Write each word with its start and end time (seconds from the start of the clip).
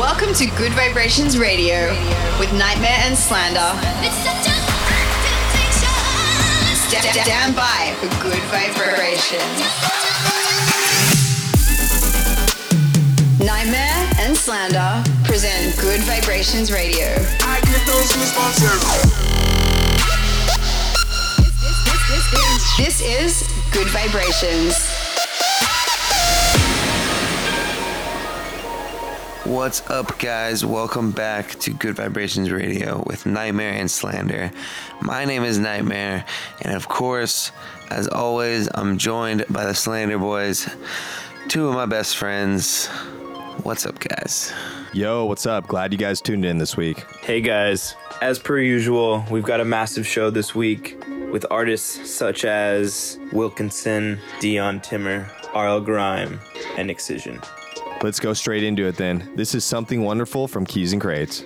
Welcome 0.00 0.32
to 0.36 0.46
Good 0.56 0.72
Vibrations 0.72 1.36
Radio 1.36 1.90
with 2.40 2.50
Nightmare 2.54 2.96
and 3.04 3.14
Slander. 3.14 3.60
St- 6.88 7.04
stand 7.22 7.54
by 7.54 7.94
for 8.00 8.08
good 8.22 8.40
vibrations. 8.48 9.60
Nightmare 13.44 14.10
and 14.20 14.34
Slander 14.34 15.04
present 15.24 15.78
Good 15.78 16.00
Vibrations 16.04 16.72
Radio. 16.72 17.08
I 17.42 17.60
get 17.60 17.86
those 17.86 18.10
goosebumps 18.10 18.64
This 22.78 23.02
is 23.02 23.46
Good 23.70 23.88
Vibrations. 23.88 24.99
What's 29.50 29.82
up, 29.90 30.16
guys? 30.20 30.64
Welcome 30.64 31.10
back 31.10 31.58
to 31.58 31.72
Good 31.72 31.96
Vibrations 31.96 32.52
Radio 32.52 33.02
with 33.08 33.26
Nightmare 33.26 33.72
and 33.72 33.90
Slander. 33.90 34.52
My 35.02 35.24
name 35.24 35.42
is 35.42 35.58
Nightmare, 35.58 36.24
and 36.62 36.76
of 36.76 36.86
course, 36.86 37.50
as 37.90 38.06
always, 38.06 38.68
I'm 38.76 38.96
joined 38.96 39.44
by 39.50 39.66
the 39.66 39.74
Slander 39.74 40.18
Boys, 40.18 40.68
two 41.48 41.66
of 41.66 41.74
my 41.74 41.84
best 41.84 42.16
friends. 42.16 42.86
What's 43.64 43.84
up, 43.86 43.98
guys? 43.98 44.52
Yo, 44.92 45.24
what's 45.24 45.46
up? 45.46 45.66
Glad 45.66 45.90
you 45.90 45.98
guys 45.98 46.20
tuned 46.20 46.44
in 46.44 46.58
this 46.58 46.76
week. 46.76 47.04
Hey 47.20 47.40
guys, 47.40 47.96
as 48.22 48.38
per 48.38 48.60
usual, 48.60 49.24
we've 49.32 49.42
got 49.42 49.60
a 49.60 49.64
massive 49.64 50.06
show 50.06 50.30
this 50.30 50.54
week 50.54 50.96
with 51.32 51.44
artists 51.50 52.08
such 52.08 52.44
as 52.44 53.18
Wilkinson, 53.32 54.20
Dion 54.38 54.80
Timmer, 54.80 55.28
R.L. 55.54 55.80
Grime, 55.80 56.38
and 56.76 56.88
Excision. 56.88 57.40
Let's 58.02 58.18
go 58.18 58.32
straight 58.32 58.64
into 58.64 58.86
it 58.86 58.96
then. 58.96 59.30
This 59.34 59.54
is 59.54 59.62
Something 59.62 60.02
Wonderful 60.02 60.48
from 60.48 60.64
Keys 60.64 60.94
N 60.94 61.00
Krates. 61.00 61.44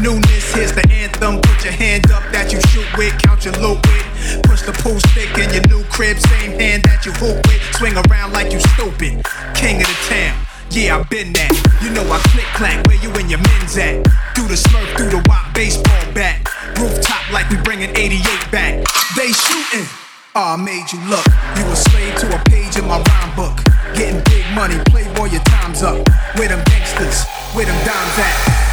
Newness, 0.00 0.54
here's 0.54 0.72
the 0.72 0.80
anthem. 0.88 1.42
Put 1.44 1.64
your 1.64 1.76
hand 1.76 2.10
up 2.10 2.24
that 2.32 2.48
you 2.48 2.60
shoot 2.72 2.88
with, 2.96 3.12
count 3.20 3.44
your 3.44 3.52
loot 3.60 3.84
with. 3.84 4.06
Push 4.48 4.64
the 4.64 4.72
pool 4.72 4.96
stick 5.12 5.28
in 5.36 5.52
your 5.52 5.66
new 5.68 5.84
crib, 5.92 6.16
same 6.16 6.56
hand 6.56 6.88
that 6.88 7.04
you 7.04 7.12
hoop 7.20 7.36
with. 7.44 7.60
Swing 7.76 7.92
around 8.08 8.32
like 8.32 8.48
you 8.48 8.60
stupid. 8.72 9.20
King 9.52 9.84
of 9.84 9.88
the 9.92 9.98
town. 10.08 10.40
Yeah, 10.72 10.96
I've 10.96 11.10
been 11.12 11.36
that. 11.36 11.52
You 11.84 11.92
know 11.92 12.00
I 12.08 12.16
click 12.32 12.48
clack 12.56 12.80
where 12.88 12.96
you 12.96 13.12
and 13.12 13.28
your 13.28 13.44
men's 13.44 13.76
at. 13.76 14.00
Through 14.32 14.48
the 14.48 14.56
smurf, 14.56 14.88
through 14.96 15.12
the 15.12 15.22
wop 15.28 15.52
baseball 15.52 16.00
bat. 16.16 16.48
Rooftop 16.80 17.20
like 17.28 17.50
we 17.52 17.60
bringing 17.60 17.92
88 17.92 18.24
back. 18.48 18.80
They 19.20 19.36
shooting. 19.36 19.84
Ah, 20.32 20.54
I 20.54 20.56
made 20.56 20.88
you 20.88 21.00
look. 21.12 21.28
You 21.60 21.68
a 21.68 21.76
slave 21.76 22.16
to 22.24 22.26
a 22.32 22.40
page 22.48 22.80
in 22.80 22.88
my 22.88 23.04
rhyme 23.04 23.36
book. 23.36 23.60
Getting 23.92 24.24
big 24.32 24.48
money, 24.56 24.80
playboy, 24.88 25.28
your 25.28 25.44
time's 25.44 25.82
up. 25.84 26.00
Where 26.40 26.48
them 26.48 26.64
gangsters, 26.72 27.28
where 27.52 27.66
them 27.68 27.76
dimes 27.84 28.16
at? 28.16 28.69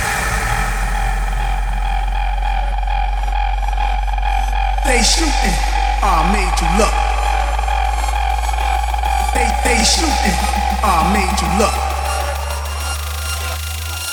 They 4.88 5.04
shooting. 5.04 5.58
I 6.02 6.32
made 6.32 6.56
you 6.64 6.70
look. 6.80 6.96
They 9.34 9.48
they 9.66 9.84
shooting. 9.84 10.38
I 10.82 11.12
made 11.12 11.42
you 11.44 11.50
look. 11.60 11.76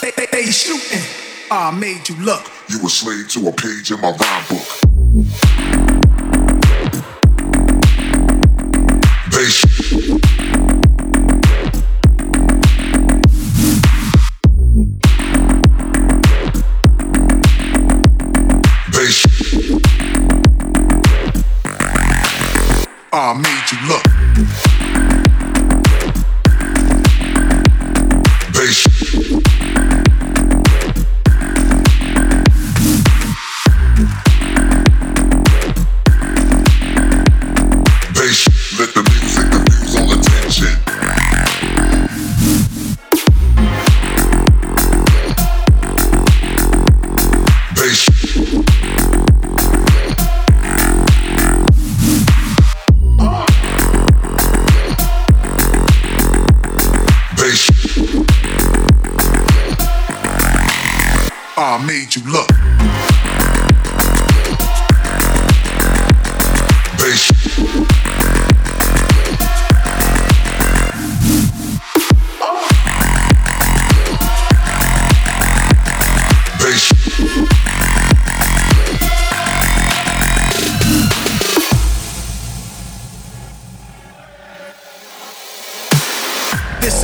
They 0.02 0.10
they, 0.16 0.26
they 0.32 0.50
shooting. 0.50 1.04
I 1.48 1.70
made 1.70 2.08
you 2.08 2.16
look. 2.24 2.50
You 2.68 2.84
a 2.84 2.88
slave 2.88 3.28
to 3.30 3.48
a 3.48 3.52
page 3.52 3.92
in 3.92 4.00
my 4.00 4.10
rhyme 4.10 4.44
book. 4.48 5.93
I 23.16 23.32
made 23.32 23.70
you 23.70 23.88
look. 23.88 24.13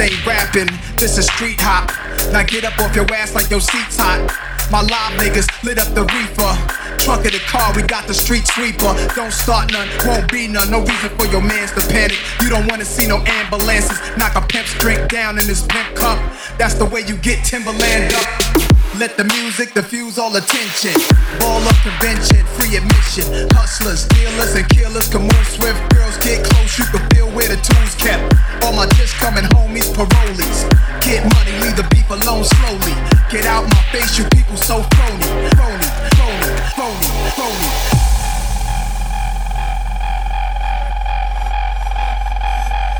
Ain't 0.00 0.26
rapping, 0.26 0.68
this 0.96 1.18
is 1.18 1.26
street 1.26 1.60
hop. 1.60 1.92
Now 2.32 2.42
get 2.42 2.64
up 2.64 2.78
off 2.80 2.96
your 2.96 3.06
ass 3.12 3.34
like 3.34 3.50
your 3.50 3.60
seat's 3.60 3.96
hot. 3.98 4.24
My 4.70 4.80
live 4.80 5.20
niggas 5.20 5.48
lit 5.62 5.78
up 5.78 5.92
the 5.94 6.04
reefer. 6.04 6.52
Trunk 6.98 7.26
of 7.26 7.32
the 7.32 7.42
car, 7.46 7.74
we 7.74 7.82
got 7.82 8.06
the 8.06 8.14
street 8.14 8.46
sweeper. 8.46 8.94
Don't 9.14 9.32
start 9.32 9.72
none, 9.72 9.88
won't 10.04 10.30
be 10.30 10.48
none. 10.48 10.70
No 10.70 10.80
reason 10.80 11.10
for 11.18 11.26
your 11.26 11.42
mans 11.42 11.72
to 11.72 11.80
panic. 11.88 12.18
You 12.42 12.48
don't 12.48 12.66
wanna 12.68 12.84
see 12.84 13.06
no 13.06 13.18
ambulances. 13.18 13.98
Knock 14.16 14.36
a 14.36 14.40
pimp's 14.40 14.74
drink 14.78 15.08
down 15.08 15.38
in 15.38 15.46
his 15.46 15.62
pimp 15.62 15.94
cup. 15.96 16.18
That's 16.58 16.74
the 16.74 16.86
way 16.86 17.00
you 17.00 17.16
get 17.16 17.44
Timberland 17.44 18.14
up. 18.14 18.69
Let 19.00 19.16
the 19.16 19.24
music 19.24 19.72
diffuse 19.72 20.18
all 20.18 20.36
attention. 20.36 20.92
Ball 21.40 21.64
up 21.64 21.74
convention, 21.80 22.44
free 22.52 22.76
admission. 22.76 23.48
Hustlers, 23.56 24.04
dealers, 24.12 24.52
and 24.52 24.68
killers 24.68 25.08
can 25.08 25.22
move 25.22 25.48
swift. 25.48 25.80
Girls 25.88 26.18
get 26.18 26.44
close, 26.44 26.76
you 26.76 26.84
can 26.84 27.00
feel 27.08 27.30
where 27.32 27.48
the 27.48 27.56
tools 27.64 27.94
kept. 27.96 28.20
All 28.62 28.76
my 28.76 28.84
just 29.00 29.14
coming 29.16 29.44
homies, 29.56 29.88
parolees. 29.96 30.68
Get 31.00 31.24
money, 31.32 31.56
leave 31.64 31.80
the 31.80 31.88
beef 31.88 32.04
alone 32.12 32.44
slowly. 32.44 32.92
Get 33.32 33.46
out 33.46 33.64
my 33.72 33.82
face, 33.88 34.18
you 34.18 34.28
people 34.36 34.58
so 34.58 34.84
phony. 34.92 35.24
Phony, 35.56 35.88
phony, 36.20 36.50
phony, 36.76 37.08
phony. 37.40 37.72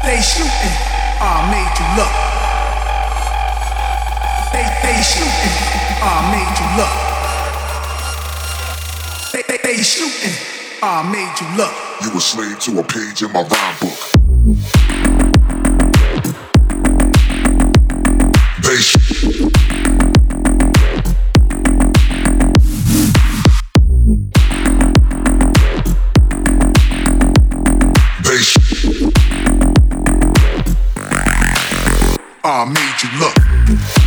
They 0.08 0.16
shooting, 0.24 0.76
I 1.20 1.44
made 1.52 1.76
you 1.76 1.88
look. 2.00 2.29
They 4.60 4.66
they 4.92 5.00
shooting, 5.00 5.56
I 6.02 6.14
made 6.32 6.54
you 6.60 6.68
look. 6.76 6.94
They 9.32 9.42
they, 9.48 9.58
they 9.62 9.82
shooting, 9.82 10.34
I 10.82 11.02
made 11.10 11.40
you 11.40 11.48
look. 11.56 11.72
You 12.02 12.10
a 12.14 12.20
slave 12.20 12.60
to 12.60 12.80
a 12.80 12.82
page 12.84 13.22
in 13.22 13.32
my 13.32 13.40
rhyme 13.40 13.76
book. 13.80 13.98
They 18.62 18.76
sh- 18.76 19.50
They 28.22 28.38
sh- 28.38 28.58
I 32.44 32.64
made 32.66 33.02
you 33.02 33.10
look. 33.18 33.99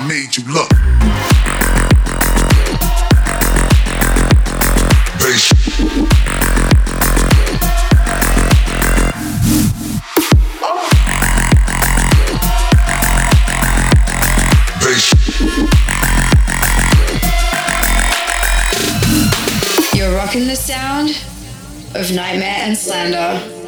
I 0.00 0.06
made 0.08 0.34
you 0.34 0.44
look. 0.50 0.70
Sh- 14.96 15.40
You're 19.96 20.14
rocking 20.14 20.46
the 20.46 20.56
sound 20.56 21.10
of 21.94 22.12
Nightmare 22.12 22.56
and 22.60 22.76
Slander. 22.76 23.59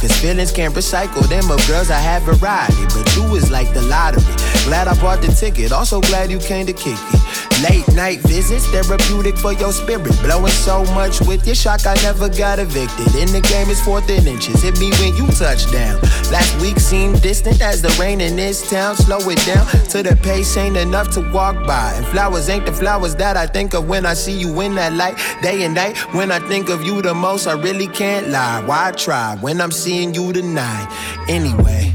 Cause 0.00 0.16
feelings 0.20 0.52
can't 0.52 0.74
recycle 0.74 1.22
them 1.28 1.50
of 1.50 1.66
girls 1.66 1.90
I 1.90 1.98
have 1.98 2.22
variety. 2.22 2.84
But 2.94 3.14
you 3.16 3.34
is 3.34 3.50
like 3.50 3.72
the 3.74 3.82
lottery. 3.82 4.22
Glad 4.64 4.88
I 4.88 4.94
bought 5.00 5.20
the 5.20 5.28
ticket, 5.28 5.72
also 5.72 6.00
glad 6.00 6.30
you 6.30 6.38
came 6.38 6.66
to 6.66 6.72
kick 6.72 6.98
it. 6.98 7.37
Late 7.62 7.88
night 7.94 8.20
visits, 8.20 8.66
therapeutic 8.68 9.36
for 9.36 9.52
your 9.52 9.72
spirit. 9.72 10.16
Blowing 10.22 10.52
so 10.52 10.84
much 10.94 11.20
with 11.22 11.44
your 11.44 11.56
shock, 11.56 11.86
I 11.86 11.94
never 12.02 12.28
got 12.28 12.60
evicted. 12.60 13.14
In 13.16 13.32
the 13.32 13.40
game, 13.40 13.68
it's 13.68 13.80
fourth 13.80 14.08
and 14.08 14.26
inches. 14.28 14.62
Hit 14.62 14.78
me 14.78 14.92
when 14.92 15.16
you 15.16 15.26
touch 15.32 15.70
down. 15.72 16.00
Last 16.30 16.60
week 16.60 16.78
seemed 16.78 17.20
distant 17.20 17.60
as 17.60 17.82
the 17.82 17.88
rain 18.00 18.20
in 18.20 18.36
this 18.36 18.70
town. 18.70 18.94
Slow 18.94 19.18
it 19.28 19.44
down 19.44 19.66
to 19.90 20.04
the 20.04 20.16
pace 20.22 20.56
ain't 20.56 20.76
enough 20.76 21.10
to 21.14 21.20
walk 21.32 21.66
by. 21.66 21.94
And 21.96 22.06
flowers 22.06 22.48
ain't 22.48 22.64
the 22.64 22.72
flowers 22.72 23.16
that 23.16 23.36
I 23.36 23.46
think 23.46 23.74
of 23.74 23.88
when 23.88 24.06
I 24.06 24.14
see 24.14 24.38
you 24.38 24.60
in 24.60 24.76
that 24.76 24.92
light. 24.92 25.16
Day 25.42 25.64
and 25.64 25.74
night, 25.74 25.98
when 26.14 26.30
I 26.30 26.38
think 26.38 26.68
of 26.68 26.82
you 26.84 27.02
the 27.02 27.14
most, 27.14 27.48
I 27.48 27.54
really 27.54 27.88
can't 27.88 28.28
lie. 28.28 28.62
Why 28.66 28.92
try 28.92 29.36
when 29.40 29.60
I'm 29.60 29.72
seeing 29.72 30.14
you 30.14 30.32
tonight? 30.32 30.86
Anyway. 31.28 31.92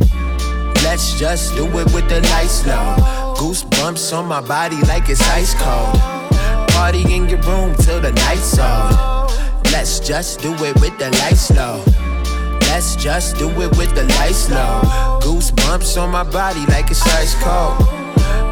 Let's 0.83 1.17
just 1.17 1.55
do 1.55 1.65
it 1.65 1.93
with 1.93 2.09
the 2.09 2.21
lights 2.21 2.67
low. 2.67 3.22
Goosebumps 3.43 4.17
on 4.17 4.25
my 4.25 4.39
body 4.39 4.77
like 4.87 5.09
it's 5.09 5.19
ice 5.31 5.53
cold. 5.55 5.99
Party 6.69 7.01
in 7.13 7.27
your 7.27 7.41
room 7.41 7.75
till 7.75 7.99
the 7.99 8.13
night's 8.13 8.57
out. 8.57 9.27
Let's 9.65 9.99
just 9.99 10.39
do 10.39 10.53
it 10.63 10.79
with 10.79 10.97
the 10.97 11.11
lights 11.19 11.51
low. 11.51 11.83
Let's 12.69 12.95
just 12.95 13.37
do 13.37 13.49
it 13.49 13.77
with 13.77 13.93
the 13.95 14.05
lights 14.17 14.49
low. 14.49 14.79
Goosebumps 15.19 16.01
on 16.01 16.11
my 16.11 16.23
body 16.23 16.65
like 16.67 16.89
it's 16.89 17.05
ice 17.05 17.35
cold. 17.43 17.85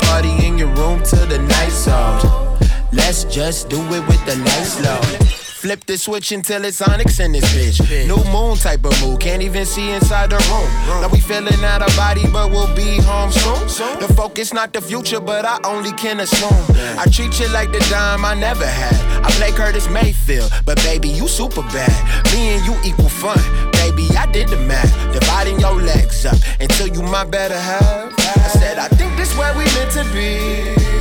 Party 0.01 0.45
in 0.45 0.57
your 0.57 0.73
room 0.75 1.01
till 1.03 1.25
the 1.25 1.39
night's 1.39 1.87
out. 1.87 2.59
Let's 2.91 3.23
just 3.23 3.69
do 3.69 3.79
it 3.93 4.05
with 4.09 4.25
the 4.25 4.35
lights 4.35 4.81
low. 4.83 5.40
Flip 5.61 5.85
the 5.85 5.95
switch 5.95 6.31
until 6.31 6.65
it's 6.65 6.81
Onyx 6.81 7.19
in 7.19 7.33
this 7.33 7.45
bitch. 7.53 8.07
New 8.07 8.17
moon 8.31 8.57
type 8.57 8.83
of 8.83 8.99
mood, 8.99 9.19
can't 9.19 9.43
even 9.43 9.63
see 9.63 9.91
inside 9.91 10.31
the 10.31 10.37
room. 10.49 11.01
Now 11.01 11.07
we 11.09 11.19
feeling 11.19 11.63
out 11.63 11.83
of 11.83 11.95
body, 11.95 12.23
but 12.33 12.49
we'll 12.49 12.75
be 12.75 12.97
home 12.97 13.31
soon. 13.31 13.99
The 13.99 14.11
focus 14.15 14.53
not 14.53 14.73
the 14.73 14.81
future, 14.81 15.19
but 15.19 15.45
I 15.45 15.59
only 15.63 15.91
can 15.91 16.19
assume. 16.19 16.65
I 16.97 17.05
treat 17.11 17.39
you 17.39 17.47
like 17.49 17.71
the 17.71 17.79
dime 17.91 18.25
I 18.25 18.33
never 18.33 18.65
had. 18.65 18.95
I 19.23 19.29
play 19.33 19.51
Curtis 19.51 19.87
Mayfield, 19.87 20.51
but 20.65 20.77
baby, 20.77 21.09
you 21.09 21.27
super 21.27 21.61
bad. 21.61 21.93
Me 22.33 22.55
and 22.55 22.65
you 22.65 22.75
equal 22.83 23.09
fun. 23.09 23.37
Baby, 23.73 24.09
I 24.17 24.25
did 24.31 24.47
the 24.47 24.57
math. 24.57 24.91
Dividing 25.13 25.59
your 25.59 25.79
legs 25.79 26.25
up 26.25 26.37
until 26.59 26.87
you 26.87 27.03
my 27.03 27.23
better 27.23 27.59
half. 27.59 28.20
I 28.43 28.47
said, 28.47 28.77
I 28.79 28.87
think 28.87 29.15
this 29.17 29.35
where 29.37 29.53
we 29.57 29.65
meant 29.65 29.91
to 29.91 30.03
be. 30.13 30.91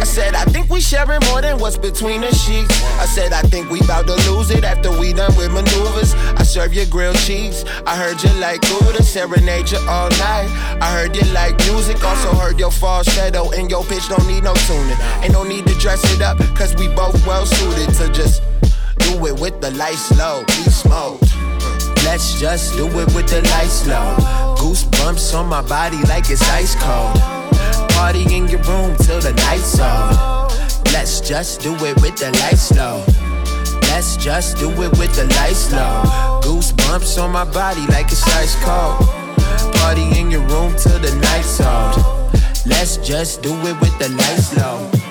I 0.00 0.04
said, 0.04 0.34
I 0.34 0.44
think 0.44 0.70
we 0.70 0.80
sharing 0.80 1.20
more 1.26 1.42
than 1.42 1.58
what's 1.58 1.76
between 1.76 2.22
the 2.22 2.32
sheets. 2.34 2.82
I 2.98 3.04
said, 3.04 3.32
I 3.32 3.42
think 3.42 3.70
we 3.70 3.80
bout 3.86 4.06
to 4.06 4.16
lose 4.30 4.50
it 4.50 4.64
after 4.64 4.90
we 4.90 5.12
done 5.12 5.34
with 5.36 5.52
maneuvers. 5.52 6.14
I 6.14 6.42
serve 6.42 6.72
you 6.72 6.86
grilled 6.86 7.18
cheese. 7.18 7.64
I 7.86 7.96
heard 7.96 8.22
you 8.22 8.32
like 8.40 8.62
Gouda, 8.62 9.02
serenade 9.02 9.70
you 9.70 9.78
all 9.88 10.08
night. 10.10 10.48
I 10.80 10.90
heard 10.92 11.14
you 11.14 11.22
like 11.32 11.58
music, 11.66 12.02
also 12.02 12.32
heard 12.34 12.58
your 12.58 12.70
falsetto 12.70 13.50
and 13.52 13.70
your 13.70 13.84
pitch 13.84 14.08
don't 14.08 14.26
need 14.26 14.44
no 14.44 14.54
tuning. 14.66 14.96
Ain't 15.22 15.32
no 15.32 15.42
need 15.42 15.66
to 15.66 15.74
dress 15.74 16.02
it 16.14 16.22
up, 16.22 16.38
cause 16.56 16.74
we 16.76 16.88
both 16.88 17.26
well 17.26 17.44
suited 17.44 17.94
to 17.96 18.10
just 18.10 18.42
do 19.00 19.26
it 19.26 19.38
with 19.38 19.60
the 19.60 19.70
lights 19.72 20.16
low, 20.16 20.44
be 20.46 20.70
smoked. 20.70 21.30
Let's 22.04 22.38
just 22.40 22.74
do 22.76 22.86
it 22.86 23.14
with 23.14 23.28
the 23.28 23.42
lights 23.50 23.86
low. 23.86 24.16
Goosebumps 24.56 25.34
on 25.38 25.46
my 25.46 25.62
body 25.62 25.98
like 26.08 26.30
it's 26.30 26.42
ice 26.50 26.74
cold. 26.74 27.18
Party 27.90 28.22
in 28.34 28.48
your 28.48 28.62
room 28.62 28.96
till 28.96 29.20
the 29.20 29.32
night's 29.32 29.78
out. 29.78 30.50
Let's 30.92 31.20
just 31.20 31.60
do 31.60 31.74
it 31.74 32.00
with 32.02 32.16
the 32.16 32.30
lights 32.40 32.72
low. 32.74 33.04
Let's 33.90 34.16
just 34.16 34.56
do 34.58 34.70
it 34.70 34.90
with 34.98 35.14
the 35.14 35.26
lights 35.36 35.72
low. 35.72 36.02
Goosebumps 36.42 37.22
on 37.22 37.32
my 37.32 37.44
body 37.44 37.86
like 37.88 38.06
it's 38.06 38.26
ice 38.36 38.56
cold. 38.64 39.06
Party 39.74 40.18
in 40.18 40.30
your 40.30 40.42
room 40.48 40.74
till 40.76 40.98
the 40.98 41.14
night's 41.16 41.60
out. 41.60 41.96
Let's 42.66 42.96
just 42.98 43.42
do 43.42 43.52
it 43.66 43.80
with 43.80 43.98
the 43.98 44.08
lights 44.10 44.56
low. 44.56 45.09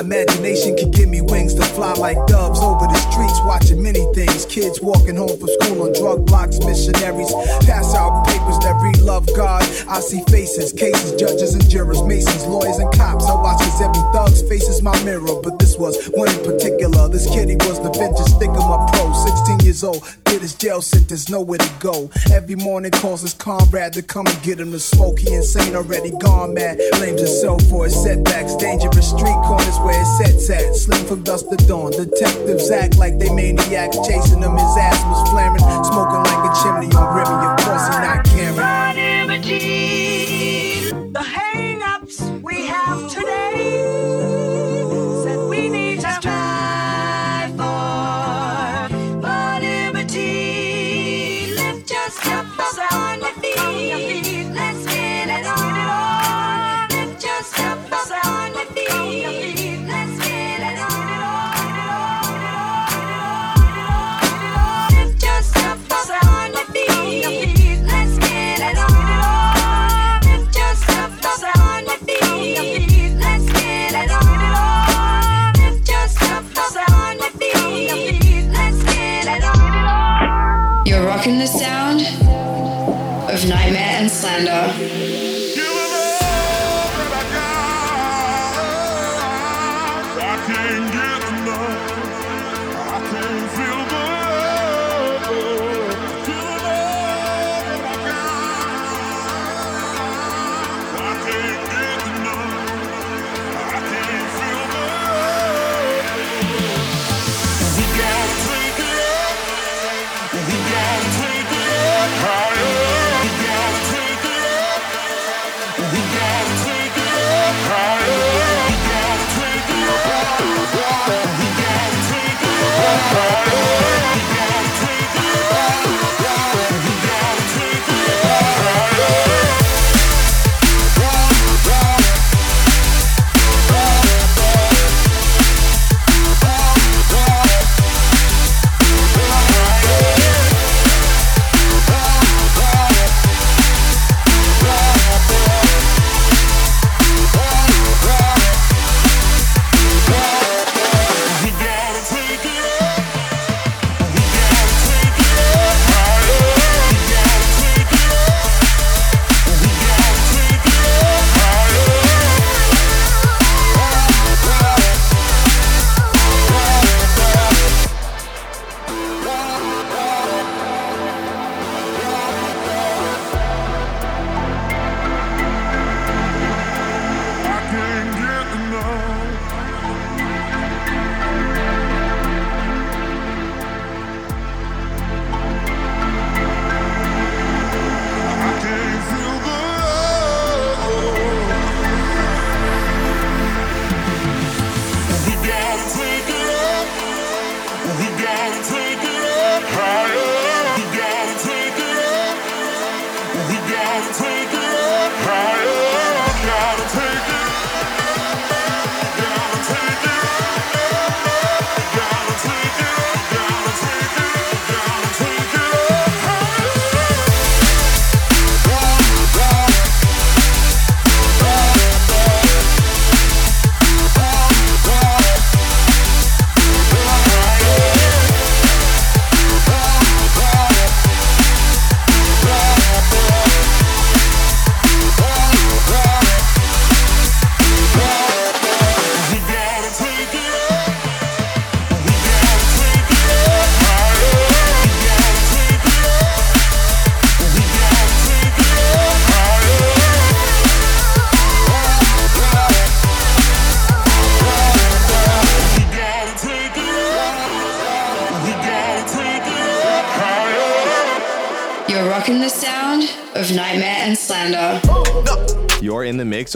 My 0.00 0.04
imagination 0.04 0.76
can 0.76 0.90
give 0.92 1.10
me 1.10 1.20
wings 1.20 1.52
to 1.52 1.62
fly 1.62 1.92
like 1.92 2.16
doves 2.26 2.58
over 2.60 2.86
the 2.86 2.99
streets, 3.20 3.40
watching 3.44 3.82
many 3.82 4.04
things. 4.14 4.46
Kids 4.46 4.80
walking 4.80 5.16
home 5.16 5.38
from 5.38 5.48
school 5.60 5.82
on 5.82 5.92
drug 5.92 6.26
blocks, 6.26 6.58
missionaries 6.60 7.32
pass 7.66 7.94
out 7.94 8.26
papers 8.26 8.58
that 8.60 8.78
read 8.82 8.98
love 8.98 9.26
God. 9.36 9.62
I 9.88 10.00
see 10.00 10.22
faces, 10.28 10.72
cases, 10.72 11.18
judges 11.20 11.54
and 11.54 11.68
jurors, 11.68 12.02
masons, 12.02 12.46
lawyers 12.46 12.78
and 12.78 12.90
cops. 12.92 13.24
I 13.26 13.34
watch 13.34 13.62
as 13.62 13.80
every 13.80 14.02
thug's 14.12 14.42
face 14.48 14.68
is 14.68 14.82
my 14.82 14.96
mirror, 15.04 15.40
but 15.42 15.58
this 15.58 15.76
was 15.76 15.96
one 16.14 16.28
in 16.28 16.44
particular. 16.44 17.08
This 17.08 17.26
kid, 17.26 17.48
he 17.48 17.56
was 17.56 17.80
the 17.80 17.90
vintage 17.90 18.26
stigma 18.26 18.88
pro, 18.92 19.12
16 19.12 19.60
years 19.60 19.84
old. 19.84 20.02
Did 20.24 20.42
his 20.42 20.54
jail 20.54 20.80
sentence, 20.80 21.28
nowhere 21.28 21.58
to 21.58 21.72
go. 21.80 22.10
Every 22.32 22.54
morning 22.54 22.92
calls 22.92 23.22
his 23.22 23.34
comrade 23.34 23.92
to 23.94 24.02
come 24.02 24.26
and 24.26 24.42
get 24.42 24.60
him 24.60 24.72
to 24.72 24.78
smoke. 24.80 25.18
He 25.18 25.34
insane, 25.34 25.74
already 25.74 26.10
gone 26.18 26.54
mad. 26.54 26.78
Blames 26.92 27.20
himself 27.20 27.62
for 27.68 27.84
his 27.84 28.00
setbacks. 28.00 28.54
Dangerous 28.56 29.10
street 29.10 29.40
corners 29.44 29.78
where 29.80 29.98
his 29.98 30.18
sets 30.18 30.50
at. 30.50 30.74
Slim 30.74 31.04
from 31.06 31.22
dusk 31.22 31.48
to 31.50 31.56
dawn. 31.66 31.90
Detectives 31.90 32.70
act 32.70 32.96
like 32.96 33.09
they 33.18 33.30
maniacs. 33.30 33.96
Chasing 34.06 34.42
him, 34.42 34.52
his 34.52 34.76
ass 34.76 35.02
was 35.04 35.28
flaring. 35.30 35.58
Smoking 35.58 36.22
like 36.22 36.42
a 36.44 36.52
chimney 36.62 36.88
on 36.96 37.16
Remy. 37.16 37.34
Of 37.46 37.56
course, 37.64 37.86
he 37.88 37.96
not 38.00 38.24
caring. 38.24 40.09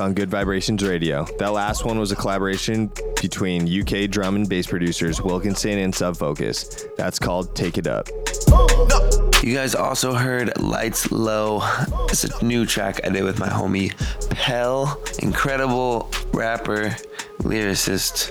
On 0.00 0.12
Good 0.12 0.30
Vibrations 0.30 0.82
Radio. 0.82 1.24
That 1.38 1.52
last 1.52 1.84
one 1.84 1.98
was 1.98 2.10
a 2.10 2.16
collaboration 2.16 2.90
between 3.20 3.68
UK 3.68 4.10
drum 4.10 4.34
and 4.34 4.48
bass 4.48 4.66
producers 4.66 5.20
Wilkinson 5.22 5.78
and 5.78 5.94
Sub 5.94 6.16
Focus. 6.16 6.86
That's 6.96 7.18
called 7.18 7.54
Take 7.54 7.78
It 7.78 7.86
Up. 7.86 8.08
You 9.42 9.54
guys 9.54 9.74
also 9.74 10.14
heard 10.14 10.60
Lights 10.60 11.12
Low. 11.12 11.60
It's 12.08 12.24
a 12.24 12.44
new 12.44 12.66
track 12.66 13.00
I 13.04 13.10
did 13.10 13.24
with 13.24 13.38
my 13.38 13.48
homie 13.48 13.94
Pell. 14.30 15.00
Incredible 15.20 16.10
rapper, 16.32 16.96
lyricist, 17.38 18.30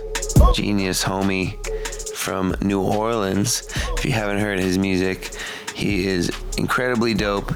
genius 0.56 1.04
homie 1.04 1.56
from 2.16 2.56
New 2.62 2.82
Orleans. 2.82 3.70
If 3.98 4.06
you 4.06 4.12
haven't 4.12 4.40
heard 4.40 4.60
his 4.60 4.78
music, 4.78 5.36
he 5.76 6.08
is 6.08 6.32
incredibly 6.58 7.14
dope, 7.14 7.54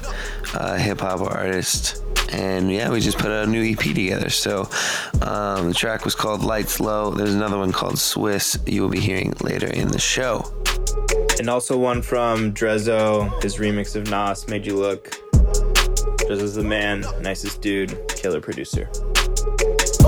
uh, 0.54 0.76
hip 0.76 1.00
hop 1.00 1.20
artist. 1.20 2.02
And 2.30 2.70
yeah, 2.70 2.90
we 2.90 3.00
just 3.00 3.18
put 3.18 3.30
a 3.30 3.46
new 3.46 3.72
EP 3.72 3.78
together. 3.78 4.30
So 4.30 4.68
um, 5.22 5.68
the 5.68 5.74
track 5.74 6.04
was 6.04 6.14
called 6.14 6.42
Lights 6.42 6.80
Low. 6.80 7.10
There's 7.10 7.34
another 7.34 7.58
one 7.58 7.72
called 7.72 7.98
Swiss 7.98 8.58
you 8.66 8.82
will 8.82 8.90
be 8.90 9.00
hearing 9.00 9.34
later 9.40 9.68
in 9.68 9.88
the 9.88 9.98
show. 9.98 10.44
And 11.38 11.48
also 11.48 11.78
one 11.78 12.02
from 12.02 12.52
Drezzo, 12.52 13.42
his 13.42 13.56
remix 13.56 13.96
of 13.96 14.10
Nas, 14.10 14.48
Made 14.48 14.66
You 14.66 14.76
Look. 14.76 15.10
Drezzo's 16.28 16.54
the 16.54 16.64
man, 16.64 17.04
nicest 17.22 17.62
dude, 17.62 17.96
killer 18.08 18.40
producer. 18.40 18.90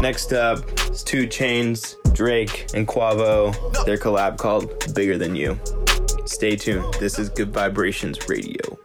Next 0.00 0.32
up 0.32 0.58
is 0.90 1.02
2 1.02 1.26
Chainz, 1.26 1.96
Drake, 2.14 2.66
and 2.74 2.88
Quavo. 2.88 3.54
Their 3.84 3.98
collab 3.98 4.38
called 4.38 4.94
Bigger 4.94 5.18
Than 5.18 5.36
You. 5.36 5.58
Stay 6.24 6.56
tuned. 6.56 6.94
This 6.94 7.18
is 7.18 7.28
Good 7.28 7.52
Vibrations 7.52 8.28
Radio. 8.28 8.79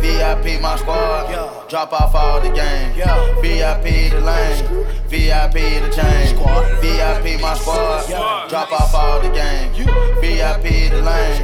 VIP 0.00 0.60
my 0.60 0.76
squad, 0.76 1.68
drop 1.68 1.92
off 1.92 2.14
all 2.14 2.40
the 2.40 2.50
game. 2.50 2.92
VIP 3.42 4.10
the 4.10 4.20
lane, 4.20 4.64
VIP 5.08 5.54
the 5.82 5.90
chain. 5.94 6.36
VIP 6.80 7.40
my 7.40 7.54
squad, 7.54 8.06
drop 8.48 8.72
off 8.72 8.94
all 8.94 9.20
the 9.20 9.30
game. 9.30 9.72
VIP 10.20 10.90
the 10.90 11.02
lane, 11.02 11.40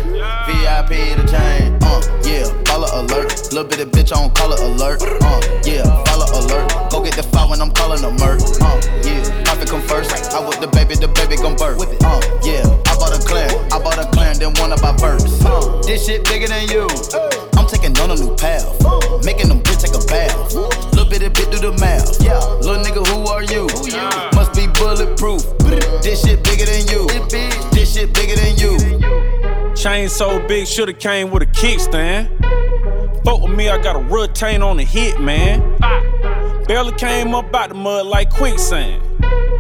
VIP 0.47 1.17
the 1.17 1.27
chain. 1.27 1.79
Uh, 1.83 2.01
yeah, 2.25 2.45
baller 2.65 2.93
alert, 2.93 3.53
little 3.53 3.65
bit 3.65 3.81
of 3.81 3.91
bitch 3.91 4.15
on 4.15 4.31
color 4.35 4.57
alert. 4.61 5.03
Uh, 5.03 5.41
yeah, 5.65 5.85
follow 6.05 6.27
alert, 6.39 6.91
go 6.91 7.03
get 7.03 7.15
the 7.15 7.23
file 7.23 7.49
when 7.49 7.61
I'm 7.61 7.73
calling 7.73 8.05
a 8.05 8.11
murk. 8.11 8.41
Uh, 8.61 8.81
yeah, 9.03 9.43
profit 9.45 9.69
come 9.69 9.83
first. 9.83 10.13
I 10.33 10.47
with 10.47 10.61
the 10.61 10.69
baby, 10.69 10.95
the 10.95 11.09
baby 11.09 11.37
gon' 11.37 11.57
birth. 11.57 11.81
Uh, 12.05 12.21
yeah, 12.43 12.63
I 12.87 12.95
bought 12.97 13.17
a 13.17 13.21
clan, 13.27 13.51
I 13.73 13.79
bought 13.79 13.99
a 13.99 14.07
clan, 14.13 14.39
then 14.39 14.53
one 14.55 14.73
of 14.73 14.83
my 14.83 14.97
birds. 14.97 15.45
Uh, 15.45 15.81
this 15.83 16.07
shit 16.07 16.25
bigger 16.25 16.49
than 16.49 16.69
you. 16.69 16.87
Chain 30.01 30.09
so 30.09 30.49
big, 30.49 30.67
shoulda 30.67 30.95
came 30.95 31.31
with 31.31 31.43
a 31.43 31.47
kickstand. 31.47 32.27
Fuck 33.23 33.43
with 33.43 33.55
me, 33.55 33.69
I 33.69 33.77
got 33.77 33.97
a 33.97 33.99
retain 33.99 34.63
on 34.63 34.79
the 34.79 34.83
hit, 34.83 35.21
man. 35.21 35.61
Barely 36.67 36.93
came 36.93 37.35
up 37.35 37.55
out 37.55 37.69
the 37.69 37.75
mud 37.75 38.07
like 38.07 38.31
quicksand. 38.31 39.03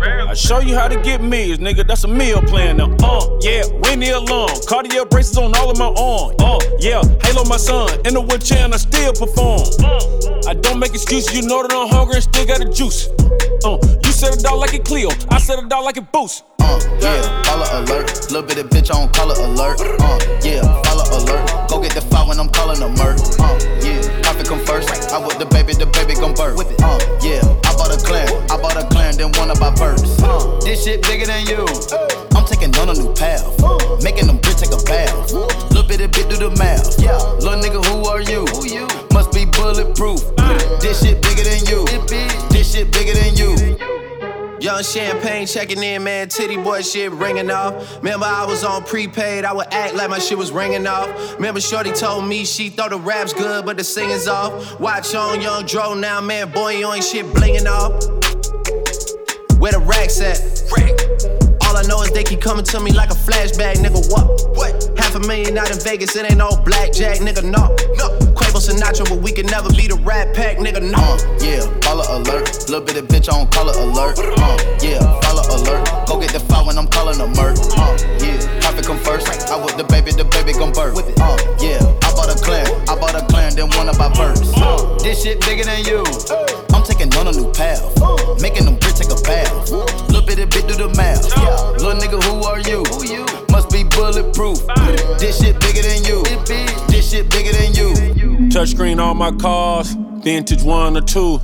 I 0.00 0.33
show 0.33 0.61
you 0.61 0.74
how 0.74 0.88
to 0.88 0.98
get 1.03 1.22
meals, 1.22 1.59
nigga. 1.59 1.87
That's 1.87 2.05
a 2.05 2.09
meal 2.09 2.40
plan 2.40 2.79
now. 2.79 2.90
Uh, 3.03 3.38
yeah, 3.42 3.64
the 3.64 4.12
alarm. 4.16 4.48
Cartier 4.66 5.05
braces 5.05 5.37
on 5.37 5.55
all 5.57 5.70
of 5.70 5.76
my 5.76 5.88
arm. 5.88 6.35
Uh, 6.38 6.59
yeah, 6.79 7.03
Halo 7.22 7.44
my 7.44 7.59
son. 7.59 7.90
In 8.07 8.14
the 8.14 8.22
wheelchair 8.22 8.64
and 8.64 8.72
I 8.72 8.79
still 8.79 9.12
perform. 9.12 9.61
I 10.48 10.55
don't 10.55 10.79
make 10.79 10.94
excuses. 10.94 11.37
You 11.37 11.46
know 11.46 11.61
that 11.61 11.70
I'm 11.70 11.87
hungry 11.88 12.14
and 12.14 12.24
still 12.24 12.46
got 12.46 12.61
the 12.61 12.72
juice. 12.72 13.09
Uh, 13.62 13.77
you 14.05 14.12
said 14.12 14.33
it 14.33 14.44
out 14.46 14.59
like 14.59 14.73
it 14.73 14.85
Cleo. 14.85 15.11
I 15.29 15.38
said 15.38 15.59
it 15.59 15.70
out 15.70 15.85
like 15.85 15.99
it 15.99 16.11
Boost. 16.12 16.44
Uh, 16.61 16.81
yeah, 17.01 17.20
follow 17.44 17.68
alert. 17.81 18.09
Little 18.33 18.42
bit 18.42 18.59
of 18.59 18.70
bitch 18.70 18.88
on 18.94 19.12
color 19.12 19.35
alert. 19.37 19.81
Uh, 20.01 20.18
yeah, 20.42 20.64
follow 20.85 21.05
alert. 21.12 21.68
Go 21.68 21.81
get 21.81 21.92
the 21.92 22.01
file 22.01 22.27
when 22.29 22.40
I'm 22.40 22.49
calling 22.49 22.81
a 22.81 22.88
murk. 22.88 23.20
Uh, 23.37 23.61
yeah, 23.85 24.01
profit 24.23 24.49
come 24.49 24.64
first. 24.64 24.88
I 25.12 25.18
with 25.20 25.38
the 25.38 25.44
baby, 25.44 25.75
the 25.75 25.85
baby 25.92 26.14
gon' 26.14 26.33
birth. 26.33 26.57
With 26.57 26.70
it 26.73 26.81
uh, 26.81 26.96
yeah, 27.20 27.44
I 27.68 27.77
bought 27.77 27.92
a 27.92 28.01
clan, 28.01 28.29
I 28.51 28.57
bought 28.57 28.81
a 28.81 28.87
clan, 28.88 29.16
then 29.18 29.31
one 29.37 29.51
of 29.51 29.61
my 29.61 29.75
birds. 29.75 30.09
Uh, 30.23 30.59
this 30.61 30.85
shit 30.85 31.03
bigger 31.03 31.27
than 31.27 31.44
you. 31.44 31.68
I'm 32.33 32.46
taking 32.46 32.73
on 32.81 32.88
a 32.88 32.94
new 32.94 33.12
path. 33.12 33.44
Making 34.03 34.29
them 34.29 34.38
bitch 34.40 34.64
take 34.64 34.73
a 34.73 34.81
bath. 34.88 35.33
Little 35.68 35.85
bit 35.85 36.01
of 36.01 36.12
bit 36.12 36.33
through 36.33 36.49
the 36.49 36.57
mouth. 36.57 36.96
Little 37.44 37.61
nigga, 37.61 37.85
who 37.92 38.09
are 38.09 38.25
you? 38.25 38.49
You? 38.64 38.88
Must 39.12 39.33
be 39.33 39.44
bulletproof. 39.44 40.25
This 40.81 41.05
shit 41.05 41.20
bigger 41.20 41.44
than 41.44 41.61
you. 41.68 41.85
Shit 42.70 42.92
bigger 42.92 43.14
than 43.14 43.35
you. 43.35 44.59
Young 44.61 44.85
champagne 44.85 45.44
checking 45.44 45.83
in, 45.83 46.04
man. 46.04 46.28
Titty 46.28 46.56
boy 46.56 46.83
shit 46.83 47.11
ringing 47.11 47.50
off. 47.50 47.96
Remember, 47.96 48.26
I 48.26 48.44
was 48.44 48.62
on 48.62 48.85
prepaid. 48.85 49.44
I 49.44 49.52
would 49.52 49.66
act 49.72 49.96
like 49.96 50.09
my 50.09 50.20
shit 50.20 50.38
was 50.38 50.52
ringing 50.52 50.87
off. 50.87 51.35
Remember, 51.35 51.61
Shorty 51.61 51.90
told 51.90 52.28
me 52.28 52.44
she 52.44 52.68
thought 52.68 52.90
the 52.90 53.00
rap's 53.00 53.33
good, 53.33 53.66
but 53.66 53.76
the 53.76 53.83
singing's 53.83 54.28
off. 54.28 54.78
Watch 54.78 55.16
on 55.16 55.40
Young 55.40 55.66
Dro 55.66 55.94
now, 55.94 56.20
man. 56.20 56.52
Boy, 56.52 56.76
you 56.76 56.92
ain't 56.92 57.02
shit 57.02 57.26
blinging 57.26 57.66
off. 57.66 58.04
Where 59.59 59.72
the 59.72 59.80
racks 59.80 60.20
at? 60.20 61.49
All 61.70 61.76
I 61.76 61.83
know 61.83 62.02
is 62.02 62.11
they 62.11 62.24
keep 62.24 62.40
coming 62.40 62.64
to 62.64 62.80
me 62.80 62.90
like 62.90 63.11
a 63.11 63.14
flashback, 63.14 63.76
nigga. 63.78 64.02
What? 64.11 64.26
What? 64.59 64.98
Half 64.98 65.14
a 65.14 65.20
million 65.20 65.56
out 65.56 65.70
in 65.70 65.78
Vegas, 65.78 66.16
it 66.16 66.26
ain't 66.26 66.37
no 66.37 66.50
blackjack, 66.66 67.18
nigga. 67.18 67.44
No, 67.46 67.70
no. 67.94 68.11
Quavo 68.35 68.59
Sinatra, 68.59 69.09
but 69.09 69.22
we 69.22 69.30
can 69.30 69.46
never 69.46 69.70
be 69.70 69.87
the 69.87 69.94
Rat 70.02 70.35
Pack, 70.35 70.59
nigga. 70.59 70.83
No. 70.83 70.98
Uh, 70.98 71.14
yeah, 71.38 71.62
follow 71.87 72.02
alert. 72.11 72.50
Little 72.66 72.83
bit 72.83 72.96
of 72.96 73.06
bitch 73.06 73.30
I 73.30 73.38
on 73.38 73.46
color 73.54 73.70
alert. 73.78 74.18
Uh, 74.18 74.59
yeah, 74.83 74.98
follow 75.22 75.46
alert. 75.46 75.87
Go 76.09 76.18
get 76.18 76.33
the 76.33 76.40
file 76.40 76.66
when 76.66 76.76
I'm 76.76 76.88
calling 76.88 77.20
a 77.22 77.28
murk. 77.38 77.54
Uh, 77.78 77.94
yeah, 78.18 78.42
profit 78.59 78.85
come 78.85 78.98
first. 78.98 79.30
I 79.30 79.54
with 79.62 79.76
the 79.76 79.85
baby, 79.85 80.11
the 80.11 80.24
baby 80.24 80.50
gon' 80.50 80.72
birth. 80.72 80.98
Uh, 80.98 81.38
yeah, 81.62 81.78
I 82.02 82.11
bought 82.18 82.35
a 82.35 82.38
clan, 82.42 82.66
I 82.90 82.98
bought 82.98 83.14
a 83.14 83.22
clan, 83.30 83.54
then 83.54 83.70
one 83.78 83.88
of 83.88 83.96
my 83.96 84.11
birds. 84.11 84.42
Uh, 84.59 84.98
this 85.06 85.22
shit 85.22 85.38
bigger 85.46 85.62
than 85.62 85.87
you. 85.87 86.02
I'm 86.74 86.83
taking 86.83 87.14
on 87.14 87.30
a 87.30 87.33
new 87.33 87.46
path. 87.54 87.87
Making 88.42 88.64
them 88.66 88.74
bitch 88.74 88.98
take 88.98 89.14
a 89.14 89.20
bath. 89.22 90.10
Little 90.40 90.62
bit 90.62 90.62
of 90.62 90.68
bit 90.68 90.76
through 90.76 90.88
the 90.88 90.96
mouth. 90.96 91.83
Little 91.83 92.00
nigga, 92.00 92.24
who 92.24 92.42
are 92.44 92.61
you? 92.61 92.83
Who 92.85 93.05
you? 93.05 93.26
Must 93.50 93.68
be 93.68 93.85
bulletproof. 93.85 94.66
This 95.18 95.38
shit 95.38 95.61
bigger 95.61 95.83
than 95.83 96.03
you. 96.05 96.22
This 96.88 97.11
shit 97.11 97.31
bigger 97.31 97.53
than 97.53 97.74
you. 97.74 97.92
Touchscreen 98.48 99.05
on 99.05 99.18
my 99.18 99.33
cars, 99.33 99.92
vintage 100.24 100.62
one 100.62 100.96
or 100.96 101.03
two. 101.03 101.40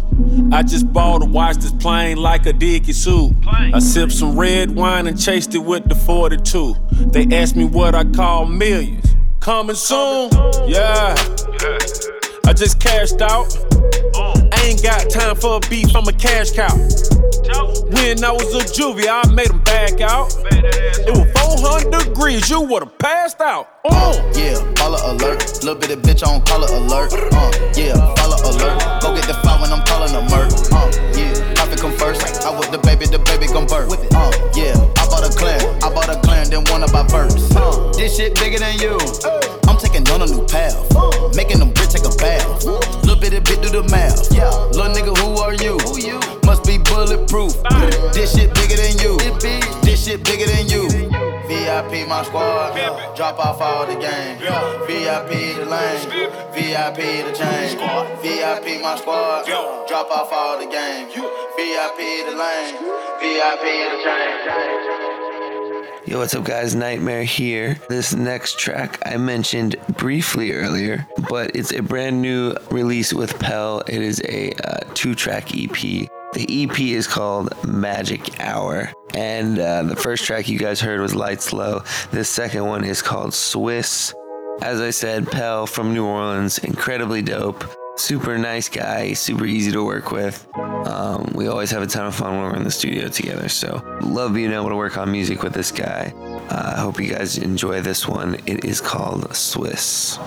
I 0.50 0.62
just 0.62 0.90
bought 0.94 1.22
a 1.22 1.26
watch 1.26 1.56
this 1.56 1.74
plane 1.74 2.16
like 2.16 2.46
a 2.46 2.54
dicky 2.54 2.94
suit. 2.94 3.34
I 3.46 3.80
sipped 3.80 4.12
some 4.12 4.38
red 4.38 4.70
wine 4.74 5.06
and 5.06 5.20
chased 5.20 5.54
it 5.54 5.58
with 5.58 5.86
the 5.90 5.94
42. 5.94 6.74
They 7.12 7.26
asked 7.36 7.54
me 7.54 7.66
what 7.66 7.94
I 7.94 8.04
call 8.04 8.46
millions. 8.46 9.14
Coming 9.40 9.76
soon, 9.76 10.30
yeah. 10.66 11.14
I 12.46 12.52
just 12.54 12.80
cashed 12.80 13.20
out. 13.20 13.54
Oh. 14.14 14.48
I 14.52 14.62
ain't 14.64 14.82
got 14.82 15.10
time 15.10 15.36
for 15.36 15.56
a 15.56 15.60
beef, 15.68 15.94
I'm 15.94 16.08
a 16.08 16.12
cash 16.14 16.52
cow. 16.52 16.74
When 17.46 18.24
I 18.24 18.32
was 18.32 18.54
a 18.54 18.64
juvie, 18.74 19.06
I 19.08 19.22
made 19.32 19.48
them 19.48 19.62
back 19.62 20.00
out. 20.00 20.34
It 20.50 21.10
was 21.14 21.30
400 21.62 22.04
degrees, 22.06 22.50
you 22.50 22.60
would've 22.62 22.98
passed 22.98 23.40
out. 23.40 23.68
Uh. 23.84 24.14
Yeah, 24.34 24.58
follow 24.74 24.98
alert. 25.12 25.42
Little 25.62 25.76
bit 25.76 25.90
of 25.90 26.02
bitch 26.02 26.26
on 26.26 26.42
color 26.42 26.66
alert. 26.68 27.12
Uh, 27.12 27.50
yeah, 27.76 27.94
follow 28.16 28.36
alert. 28.50 29.00
Go 29.00 29.14
get 29.14 29.26
the 29.26 29.34
file 29.42 29.60
when 29.60 29.72
I'm 29.72 29.84
calling 29.86 30.10
a 30.14 30.22
murk. 30.28 30.50
Uh, 30.72 30.90
yeah, 31.14 31.54
profit 31.54 31.78
come 31.80 31.92
first. 31.92 32.42
I 32.44 32.50
with 32.58 32.70
the 32.70 32.78
baby, 32.78 33.06
the 33.06 33.18
baby 33.20 33.46
gon' 33.46 33.66
birth. 33.66 33.92
Uh, 34.14 34.32
yeah, 34.54 34.74
bought 35.16 35.32
a 35.32 35.38
clan, 35.38 35.82
I 35.82 35.88
bought 35.94 36.08
a 36.08 36.20
clan, 36.20 36.50
then 36.50 36.64
one 36.64 36.82
of 36.82 36.92
my. 36.92 37.00
Uh, 37.56 37.92
this 37.92 38.16
shit 38.16 38.34
bigger 38.34 38.58
than 38.58 38.78
you. 38.78 38.98
I'm 39.66 39.78
taking 39.78 40.06
on 40.10 40.22
a 40.22 40.26
new 40.26 40.44
path. 40.46 40.76
Making 41.34 41.58
them 41.58 41.72
bitch 41.72 41.92
take 41.92 42.04
a 42.04 42.14
bath. 42.16 42.64
Little 43.04 43.16
bit 43.16 43.32
of 43.32 43.44
bit 43.44 43.64
through 43.64 43.80
the 43.80 43.88
mouth. 43.88 44.30
Little 44.76 44.92
nigga, 44.92 45.16
who 45.16 45.40
are 45.40 45.54
you? 45.54 45.78
Must 46.44 46.64
be 46.64 46.78
bulletproof. 46.78 47.54
This 48.12 48.36
shit 48.36 48.52
bigger 48.54 48.76
than 48.76 48.98
you. 49.00 49.16
This 49.82 50.04
shit 50.04 50.24
bigger 50.24 50.46
than 50.46 50.68
you. 50.68 50.88
VIP 51.46 52.08
my 52.08 52.24
squad, 52.24 52.74
drop 53.14 53.38
off 53.38 53.60
all 53.60 53.86
the 53.86 53.94
game. 53.94 54.38
VIP 54.86 55.56
the 55.56 55.64
lane, 55.64 56.30
VIP 56.52 57.24
the 57.24 57.32
chain. 57.32 57.78
VIP 58.20 58.82
my 58.82 58.96
squad, 58.96 59.46
drop 59.46 60.10
off 60.10 60.32
all 60.32 60.58
the 60.58 60.66
game. 60.66 61.08
VIP 61.08 61.98
the 62.26 62.34
lane, 62.36 62.74
VIP 63.20 63.62
the 63.62 64.02
chain. 64.02 65.05
Yo, 66.06 66.20
what's 66.20 66.36
up, 66.36 66.44
guys? 66.44 66.76
Nightmare 66.76 67.24
here. 67.24 67.76
This 67.88 68.14
next 68.14 68.60
track 68.60 69.02
I 69.04 69.16
mentioned 69.16 69.74
briefly 69.98 70.52
earlier, 70.52 71.04
but 71.28 71.56
it's 71.56 71.72
a 71.72 71.82
brand 71.82 72.22
new 72.22 72.54
release 72.70 73.12
with 73.12 73.36
Pell. 73.40 73.80
It 73.88 74.00
is 74.00 74.22
a 74.28 74.52
uh, 74.52 74.84
two 74.94 75.16
track 75.16 75.56
EP. 75.56 75.72
The 75.72 76.46
EP 76.48 76.78
is 76.78 77.08
called 77.08 77.52
Magic 77.66 78.38
Hour. 78.38 78.92
And 79.14 79.58
uh, 79.58 79.82
the 79.82 79.96
first 79.96 80.24
track 80.24 80.48
you 80.48 80.60
guys 80.60 80.80
heard 80.80 81.00
was 81.00 81.12
Lights 81.12 81.52
Low. 81.52 81.82
The 82.12 82.22
second 82.22 82.64
one 82.66 82.84
is 82.84 83.02
called 83.02 83.34
Swiss. 83.34 84.14
As 84.62 84.80
I 84.80 84.90
said, 84.90 85.26
Pell 85.26 85.66
from 85.66 85.92
New 85.92 86.06
Orleans, 86.06 86.58
incredibly 86.58 87.20
dope. 87.20 87.64
Super 87.98 88.36
nice 88.36 88.68
guy, 88.68 89.14
super 89.14 89.46
easy 89.46 89.72
to 89.72 89.82
work 89.82 90.12
with. 90.12 90.46
Um, 90.54 91.32
we 91.34 91.48
always 91.48 91.70
have 91.70 91.82
a 91.82 91.86
ton 91.86 92.06
of 92.06 92.14
fun 92.14 92.32
when 92.32 92.42
we're 92.42 92.56
in 92.56 92.64
the 92.64 92.70
studio 92.70 93.08
together. 93.08 93.48
So, 93.48 93.82
love 94.02 94.34
being 94.34 94.52
able 94.52 94.68
to 94.68 94.76
work 94.76 94.98
on 94.98 95.10
music 95.10 95.42
with 95.42 95.54
this 95.54 95.72
guy. 95.72 96.12
Uh, 96.50 96.74
I 96.76 96.80
hope 96.80 97.00
you 97.00 97.08
guys 97.08 97.38
enjoy 97.38 97.80
this 97.80 98.06
one. 98.06 98.34
It 98.44 98.66
is 98.66 98.82
called 98.82 99.34
Swiss. 99.34 100.18
We 100.18 100.24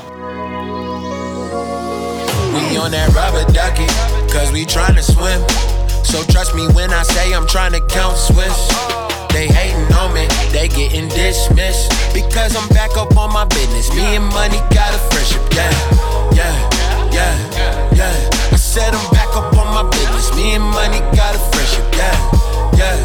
on 2.77 2.89
that 2.89 3.13
rubber 3.13 3.45
ducky, 3.53 3.86
cause 4.34 4.51
we 4.51 4.65
tryna 4.65 5.03
swim. 5.03 5.39
So 6.03 6.23
trust 6.23 6.55
me 6.55 6.67
when 6.73 6.91
I 6.91 7.03
say 7.03 7.36
I'm 7.36 7.45
tryna 7.45 7.88
count 7.88 8.17
Swiss. 8.17 8.67
They 9.32 9.47
hating 9.47 9.93
on 9.93 10.12
me, 10.15 10.25
they 10.51 10.69
getting 10.69 11.08
dismissed. 11.10 11.91
Because 12.15 12.55
I'm 12.55 12.67
back 12.69 12.97
up 12.97 13.15
on 13.15 13.32
my 13.32 13.45
business. 13.45 13.93
Me 13.93 14.15
and 14.15 14.25
money 14.25 14.58
got 14.73 14.91
a 14.91 14.97
friendship, 15.13 15.53
yeah, 15.53 15.69
yeah, 16.34 16.88
yeah, 17.19 17.89
yeah. 17.93 18.51
I 18.51 18.55
said 18.55 18.93
I'm 18.93 19.12
back 19.12 19.29
up 19.36 19.51
on 19.58 19.67
my 19.75 19.84
business. 19.89 20.34
Me 20.36 20.55
and 20.55 20.63
money 20.63 20.99
got 21.15 21.36
a 21.36 21.41
friendship, 21.51 21.86
yeah, 21.95 22.15
yeah, 22.79 22.95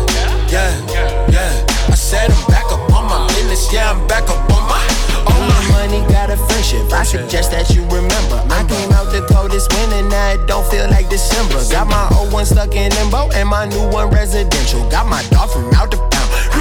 yeah, 0.50 1.30
yeah. 1.30 1.66
I 1.90 1.96
said 1.96 2.30
I'm 2.30 2.46
back 2.46 2.66
up 2.70 2.82
on 2.94 3.04
my 3.06 3.26
business, 3.34 3.72
yeah, 3.72 3.90
I'm 3.90 4.06
back 4.06 4.24
up 4.30 4.42
on 4.50 4.62
my. 4.68 4.82
On 5.26 5.40
my 5.48 5.62
money 5.72 6.00
got 6.12 6.30
a 6.30 6.36
friendship. 6.36 6.92
I 6.92 7.02
suggest 7.02 7.50
that 7.50 7.70
you 7.74 7.82
remember. 7.86 8.38
I 8.50 8.62
came 8.68 8.92
out 8.92 9.10
the 9.10 9.26
coldest 9.32 9.72
winter, 9.72 10.02
now 10.08 10.32
it 10.34 10.46
don't 10.46 10.66
feel 10.70 10.88
like 10.90 11.08
December. 11.08 11.58
Got 11.70 11.88
my 11.88 12.08
old 12.16 12.32
one 12.32 12.46
stuck 12.46 12.74
in 12.74 12.92
limbo 12.94 13.30
and 13.34 13.48
my 13.48 13.66
new 13.66 13.88
one 13.90 14.10
residential. 14.10 14.88
Got 14.90 15.06
my 15.08 15.22
dog 15.30 15.50
from 15.50 15.72
out 15.74 15.90
the 15.90 16.13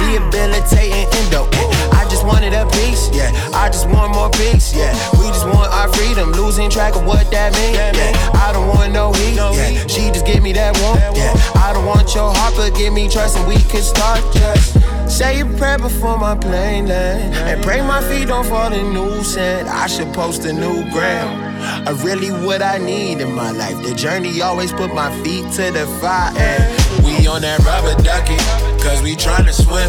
rehabilitating 0.04 1.06
endo. 1.24 1.48
I 1.92 2.06
just 2.08 2.24
wanted 2.26 2.52
a 2.52 2.66
piece, 2.70 3.10
yeah. 3.12 3.32
I 3.54 3.68
just 3.68 3.88
want 3.88 4.14
more 4.14 4.30
peace, 4.30 4.74
yeah. 4.74 4.92
We 5.18 5.26
just 5.28 5.46
want 5.46 5.72
our 5.72 5.88
freedom, 5.92 6.32
losing 6.32 6.70
track 6.70 6.96
of 6.96 7.04
what 7.04 7.30
that 7.30 7.52
means, 7.54 7.76
yeah. 7.76 8.40
I 8.44 8.52
don't 8.52 8.68
want 8.68 8.92
no 8.92 9.12
heat, 9.12 9.36
yeah. 9.36 9.86
She 9.86 10.10
just 10.10 10.26
give 10.26 10.42
me 10.42 10.52
that 10.52 10.76
one, 10.80 10.98
yeah. 11.16 11.34
I 11.62 11.72
don't 11.72 11.86
want 11.86 12.14
your 12.14 12.32
heart, 12.32 12.54
but 12.56 12.74
give 12.76 12.92
me 12.92 13.08
trust 13.08 13.36
and 13.36 13.46
we 13.48 13.56
can 13.70 13.82
start 13.82 14.20
just. 14.34 14.78
Say 15.08 15.40
a 15.40 15.46
prayer 15.46 15.78
before 15.78 16.18
my 16.18 16.34
plane 16.34 16.86
land 16.86 17.34
And 17.34 17.62
pray 17.62 17.82
my 17.82 18.00
feet 18.08 18.28
don't 18.28 18.44
fall 18.46 18.72
in 18.72 18.94
new 18.94 19.22
sand 19.22 19.68
I 19.68 19.86
should 19.86 20.12
post 20.14 20.44
a 20.44 20.52
new 20.52 20.90
gram 20.90 21.86
I 21.86 21.90
really 22.02 22.30
what 22.44 22.62
I 22.62 22.78
need 22.78 23.20
in 23.20 23.32
my 23.32 23.50
life 23.50 23.80
The 23.86 23.94
journey 23.94 24.40
always 24.40 24.72
put 24.72 24.92
my 24.94 25.14
feet 25.22 25.44
to 25.52 25.70
the 25.70 25.86
fire 26.00 26.32
and 26.36 27.04
We 27.04 27.26
on 27.26 27.42
that 27.42 27.60
rubber 27.60 28.02
ducky 28.02 28.73
Cause 28.84 29.00
we 29.00 29.16
tryna 29.16 29.50
swim. 29.50 29.88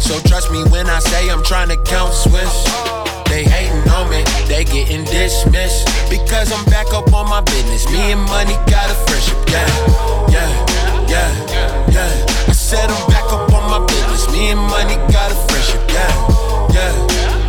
So 0.00 0.20
trust 0.28 0.52
me 0.52 0.62
when 0.70 0.86
I 0.86 1.00
say 1.00 1.28
I'm 1.30 1.42
tryna 1.42 1.84
count 1.84 2.14
Swiss. 2.14 2.64
They 3.26 3.42
hating 3.42 3.90
on 3.90 4.08
me, 4.08 4.22
they 4.46 4.62
getting 4.62 5.04
dismissed. 5.04 5.90
Because 6.08 6.52
I'm 6.52 6.64
back 6.66 6.94
up 6.94 7.12
on 7.12 7.28
my 7.28 7.40
business 7.40 7.90
Me 7.90 8.12
and 8.12 8.22
money 8.22 8.54
got 8.70 8.86
a 8.90 8.94
friendship, 9.06 9.38
yeah, 9.50 9.66
yeah, 10.30 10.50
yeah, 11.10 11.90
yeah. 11.90 12.46
I 12.46 12.52
said 12.52 12.88
I'm 12.88 13.08
back 13.10 13.26
up 13.34 13.52
on 13.52 13.66
my 13.66 13.84
business 13.86 14.30
Me 14.30 14.50
and 14.50 14.60
money 14.60 14.94
got 15.10 15.30
a 15.30 15.38
friendship, 15.50 15.82
yeah, 15.90 16.10
yeah, 16.70 16.94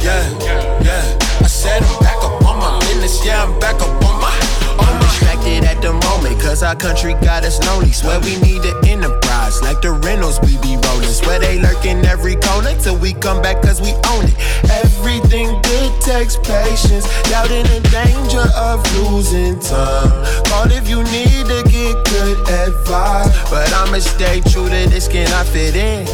yeah, 0.02 0.82
yeah. 0.82 1.18
I 1.42 1.48
said 1.48 1.84
I'm 1.84 2.00
back 2.00 2.18
up 2.26 2.44
on 2.46 2.58
my 2.58 2.80
business, 2.82 3.24
yeah, 3.24 3.44
I'm 3.44 3.60
back 3.60 3.76
up 3.82 4.04
on 4.06 4.22
my 4.22 4.34
I'm 4.82 5.00
distracted 5.02 5.64
at 5.64 5.80
the 5.82 5.94
moment, 5.94 6.42
cause 6.42 6.64
our 6.64 6.76
country 6.76 7.14
got 7.22 7.44
us 7.44 7.64
lonely. 7.68 7.92
Swear 7.92 8.20
we 8.20 8.38
need 8.42 8.66
an 8.66 8.78
like 9.60 9.82
the 9.82 9.92
rentals 9.92 10.40
we 10.42 10.56
be 10.64 10.80
rolling. 10.88 11.12
Swear 11.12 11.40
they 11.40 11.60
lurk 11.60 11.84
in 11.84 12.06
every 12.06 12.36
corner 12.36 12.72
till 12.80 12.96
we 12.96 13.12
come 13.14 13.42
back, 13.42 13.62
cause 13.62 13.82
we 13.82 13.92
own 14.14 14.24
it. 14.24 14.38
Everything 14.72 15.60
good 15.62 15.92
takes 16.00 16.38
patience, 16.38 17.04
doubting 17.28 17.68
the 17.68 17.82
danger 17.92 18.48
of 18.56 18.80
losing 18.96 19.60
time. 19.60 20.14
Call 20.48 20.72
if 20.72 20.88
you 20.88 21.04
need 21.12 21.44
to 21.52 21.60
get 21.68 22.00
good 22.08 22.40
advice, 22.48 23.28
but 23.50 23.68
I'ma 23.74 24.00
stay 24.00 24.40
true 24.48 24.70
to 24.70 24.82
this, 24.88 25.08
can 25.08 25.28
I 25.34 25.44
fit 25.44 25.76
in? 25.76 26.06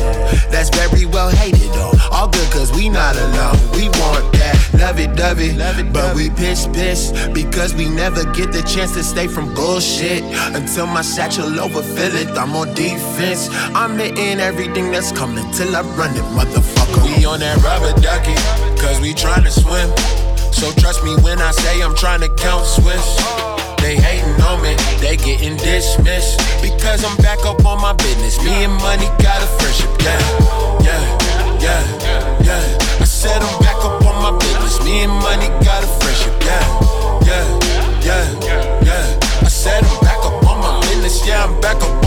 That's 0.49 0.69
very 0.73 1.05
well 1.05 1.29
hated 1.29 1.69
though. 1.73 1.93
All 2.11 2.29
good, 2.29 2.49
cause 2.51 2.71
we 2.73 2.89
not 2.89 3.15
alone. 3.15 3.59
We 3.77 3.89
want 4.01 4.25
that 4.33 4.56
lovey 4.77 5.07
dovey, 5.07 5.53
but 5.91 6.15
we 6.15 6.29
piss 6.29 6.67
piss 6.67 7.11
because 7.33 7.73
we 7.73 7.89
never 7.89 8.23
get 8.33 8.51
the 8.51 8.61
chance 8.61 8.93
to 8.93 9.03
stay 9.03 9.27
from 9.27 9.53
bullshit 9.53 10.23
until 10.55 10.87
my 10.87 11.01
satchel 11.01 11.59
overfill 11.59 12.15
it. 12.15 12.29
I'm 12.37 12.55
on 12.55 12.73
defense. 12.73 13.49
I'm 13.75 13.97
hitting 13.97 14.39
everything 14.39 14.91
that's 14.91 15.11
coming 15.11 15.49
till 15.51 15.75
I 15.75 15.81
run 15.81 16.15
it, 16.15 16.27
motherfucker. 16.37 17.17
We 17.17 17.25
on 17.25 17.39
that 17.39 17.57
rubber 17.63 17.99
ducky, 18.01 18.35
cause 18.81 19.01
we 19.01 19.13
tryna 19.13 19.51
swim. 19.51 19.89
So 20.53 20.71
trust 20.79 21.03
me 21.03 21.15
when 21.21 21.39
I 21.39 21.51
say 21.51 21.81
I'm 21.81 21.93
tryna 21.93 22.35
count 22.37 22.65
Swiss. 22.65 23.05
They 23.81 23.95
hating 23.95 24.41
on 24.41 24.61
me, 24.61 24.75
they 24.99 25.17
getting 25.17 25.55
dismissed 25.57 26.39
because 26.61 27.05
I'm 27.05 27.15
back 27.17 27.45
up 27.45 27.65
on 27.65 27.81
my 27.81 27.93
business. 27.93 28.37
Me 28.43 28.63
and 28.63 28.73
money 28.73 29.07
got 29.21 29.41
a 29.41 29.47
friendship, 29.57 29.89
yeah, 30.01 30.81
yeah, 30.81 31.61
yeah, 31.61 32.41
yeah. 32.41 32.77
I 32.99 33.05
said 33.05 33.41
I'm 33.41 33.66
Me 34.87 35.03
and 35.03 35.11
money 35.11 35.49
got 35.65 35.83
a 35.83 35.87
friendship, 35.99 36.33
yeah, 36.45 37.19
yeah, 37.27 38.39
yeah, 38.39 38.83
yeah. 38.85 39.19
I 39.41 39.49
said 39.49 39.83
I'm 39.83 39.99
back 39.99 40.19
up 40.19 40.47
on 40.47 40.61
my 40.61 40.79
business, 40.79 41.27
yeah, 41.27 41.43
I'm 41.43 41.59
back 41.59 41.75
up 41.83 42.06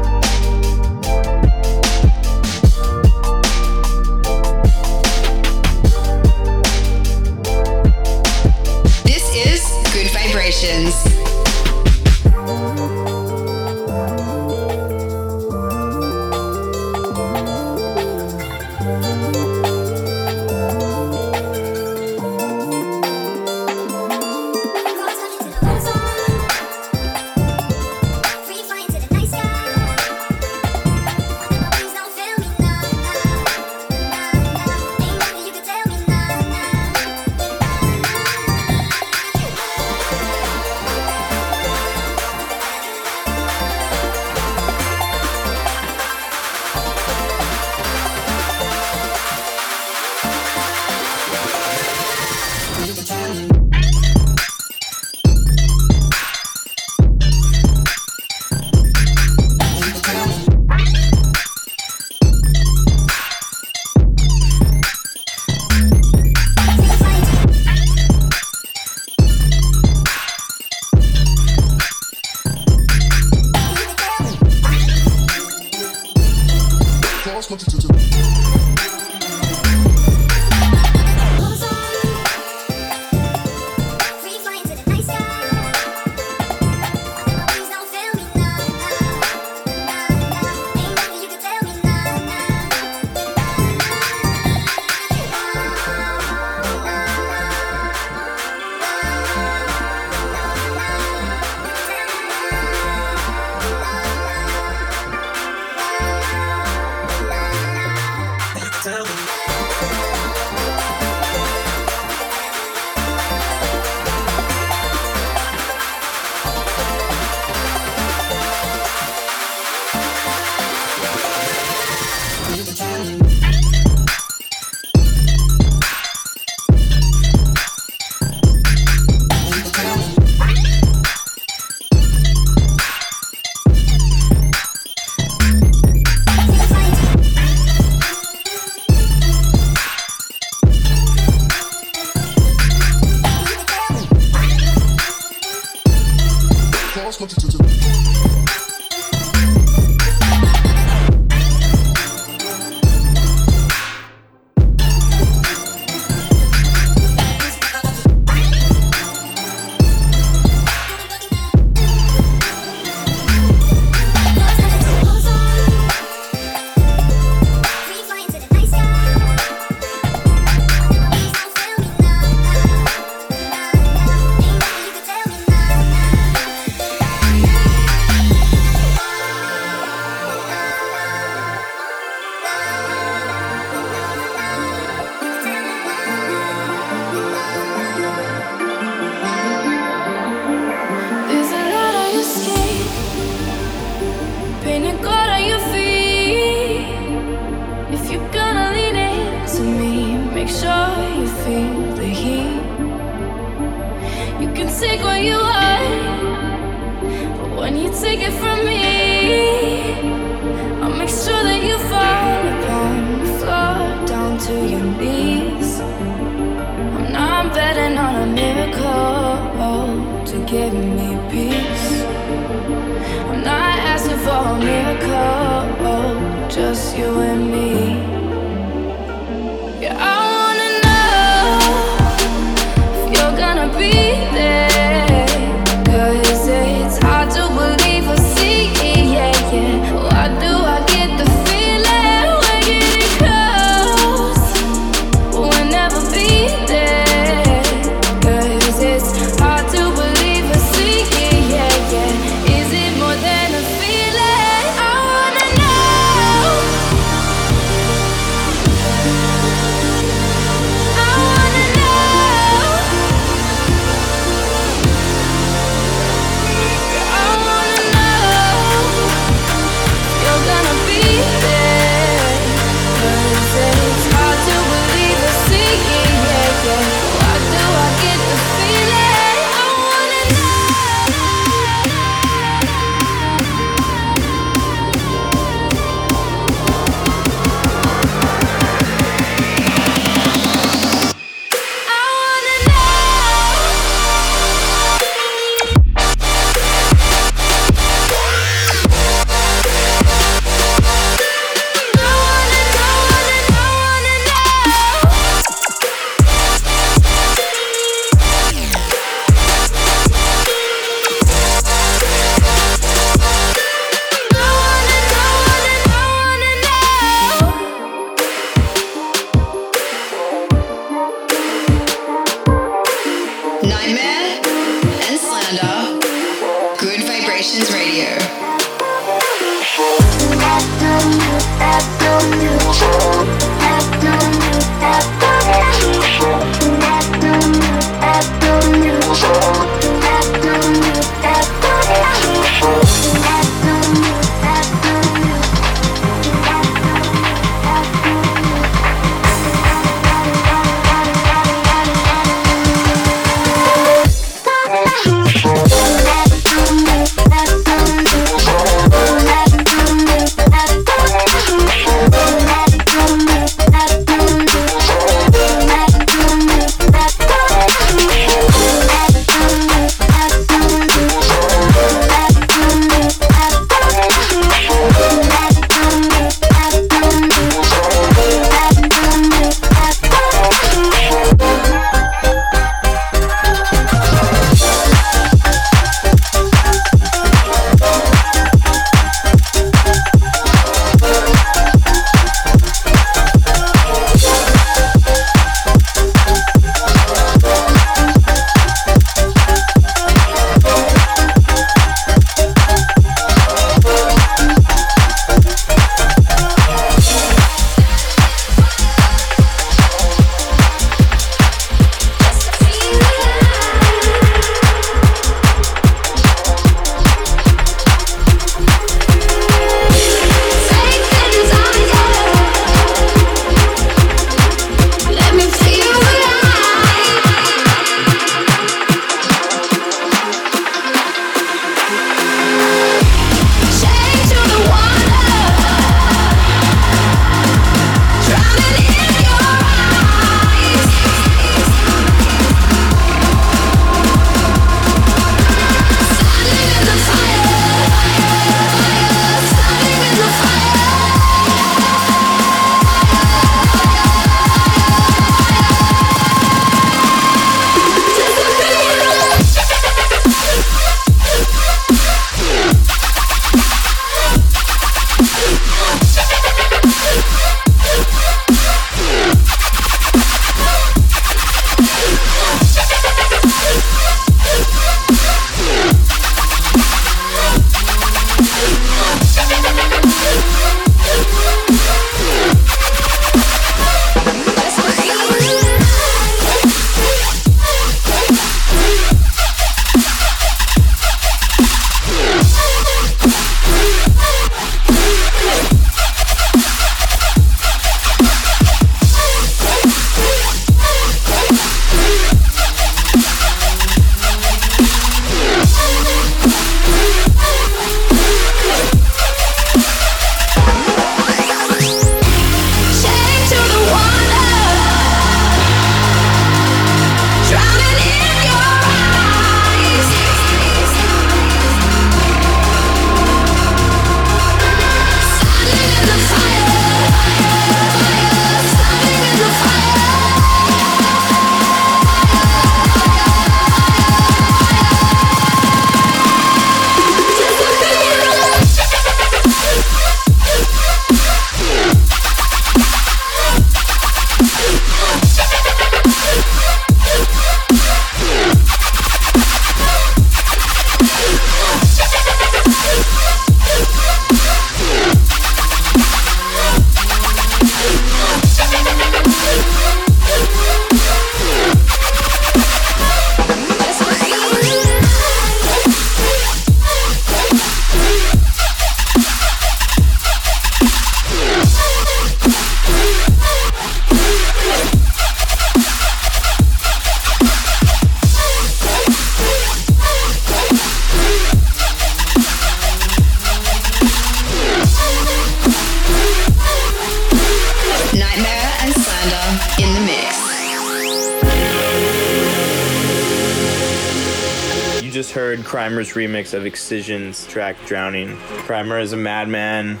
heard 595.94 596.06
Crimer's 596.08 596.30
remix 596.30 596.54
of 596.54 596.66
Excision's 596.66 597.46
track 597.46 597.76
Drowning. 597.86 598.36
Primer 598.66 598.98
is 598.98 599.12
a 599.12 599.16
madman, 599.16 600.00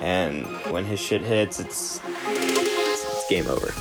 and 0.00 0.46
when 0.70 0.84
his 0.84 1.00
shit 1.00 1.22
hits, 1.22 1.58
it's, 1.58 2.00
it's, 2.06 3.04
it's 3.04 3.28
game 3.28 3.48
over. 3.48 3.74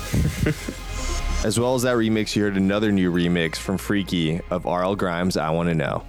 As 1.45 1.59
well 1.59 1.75
as 1.75 1.83
that 1.83 1.95
remix, 1.95 2.35
you 2.35 2.41
heard 2.41 2.57
another 2.57 2.91
new 2.91 3.11
remix 3.11 3.57
from 3.57 3.77
Freaky 3.77 4.41
of 4.49 4.65
RL 4.65 4.95
Grime's 4.95 5.37
I 5.37 5.51
Wanna 5.51 5.75
Know. 5.75 6.03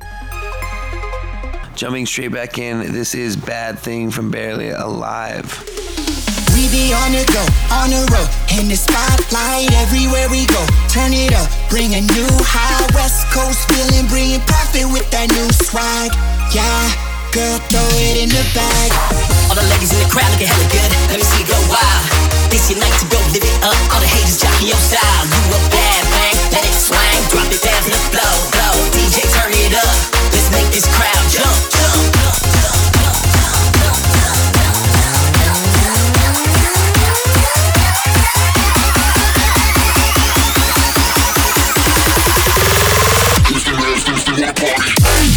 Jumping 1.75 2.07
straight 2.07 2.33
back 2.33 2.57
in, 2.57 2.93
this 2.93 3.15
is 3.15 3.37
Bad 3.37 3.79
Thing 3.79 4.11
from 4.11 4.31
Barely 4.31 4.71
Alive. 4.71 5.76
We 6.67 6.91
be 6.91 6.91
on 6.91 7.15
the 7.15 7.23
go, 7.31 7.47
on 7.71 7.95
the 7.95 8.03
road, 8.11 8.27
in 8.59 8.67
the 8.67 8.75
spotlight 8.75 9.71
everywhere 9.87 10.27
we 10.27 10.51
go. 10.51 10.59
Turn 10.91 11.15
it 11.15 11.31
up, 11.31 11.47
bring 11.71 11.95
a 11.95 12.03
new 12.03 12.33
high 12.43 12.83
West 12.91 13.31
Coast 13.31 13.71
feeling, 13.71 14.11
bringing 14.11 14.43
profit 14.51 14.91
with 14.91 15.07
that 15.15 15.31
new 15.31 15.47
swag. 15.63 16.11
Yeah, 16.51 16.91
girl, 17.31 17.63
throw 17.71 17.87
it 18.03 18.19
in 18.19 18.35
the 18.35 18.43
bag. 18.51 18.91
All 19.47 19.55
the 19.55 19.63
ladies 19.71 19.95
in 19.95 20.03
the 20.03 20.11
crowd 20.11 20.27
looking 20.35 20.51
hella 20.51 20.67
good. 20.75 20.91
Let 21.15 21.23
me 21.23 21.27
see 21.29 21.47
you 21.47 21.47
go 21.47 21.59
wild. 21.71 22.03
This 22.51 22.67
your 22.67 22.83
night 22.83 22.99
to 22.99 23.07
go 23.15 23.19
live 23.31 23.47
it 23.47 23.59
up. 23.63 23.79
All 23.95 24.03
the 24.03 24.11
haters 24.11 24.43
jockey 24.43 24.75
your 24.75 24.83
style. 24.83 25.23
You 25.23 25.55
a 25.55 25.61
bad 25.71 26.03
thing, 26.19 26.35
let 26.51 26.67
it 26.67 26.75
swing. 26.75 27.23
Drop 27.31 27.47
it 27.47 27.63
down 27.63 27.79
to 27.79 27.91
the 27.95 28.03
flow, 28.11 28.35
flow. 28.51 28.75
DJ 28.91 29.23
turn 29.31 29.55
it 29.55 29.71
up. 29.71 29.99
Let's 30.35 30.51
make 30.51 30.67
this 30.75 30.91
crowd 30.91 31.23
jump. 31.31 31.76
party 44.45 45.36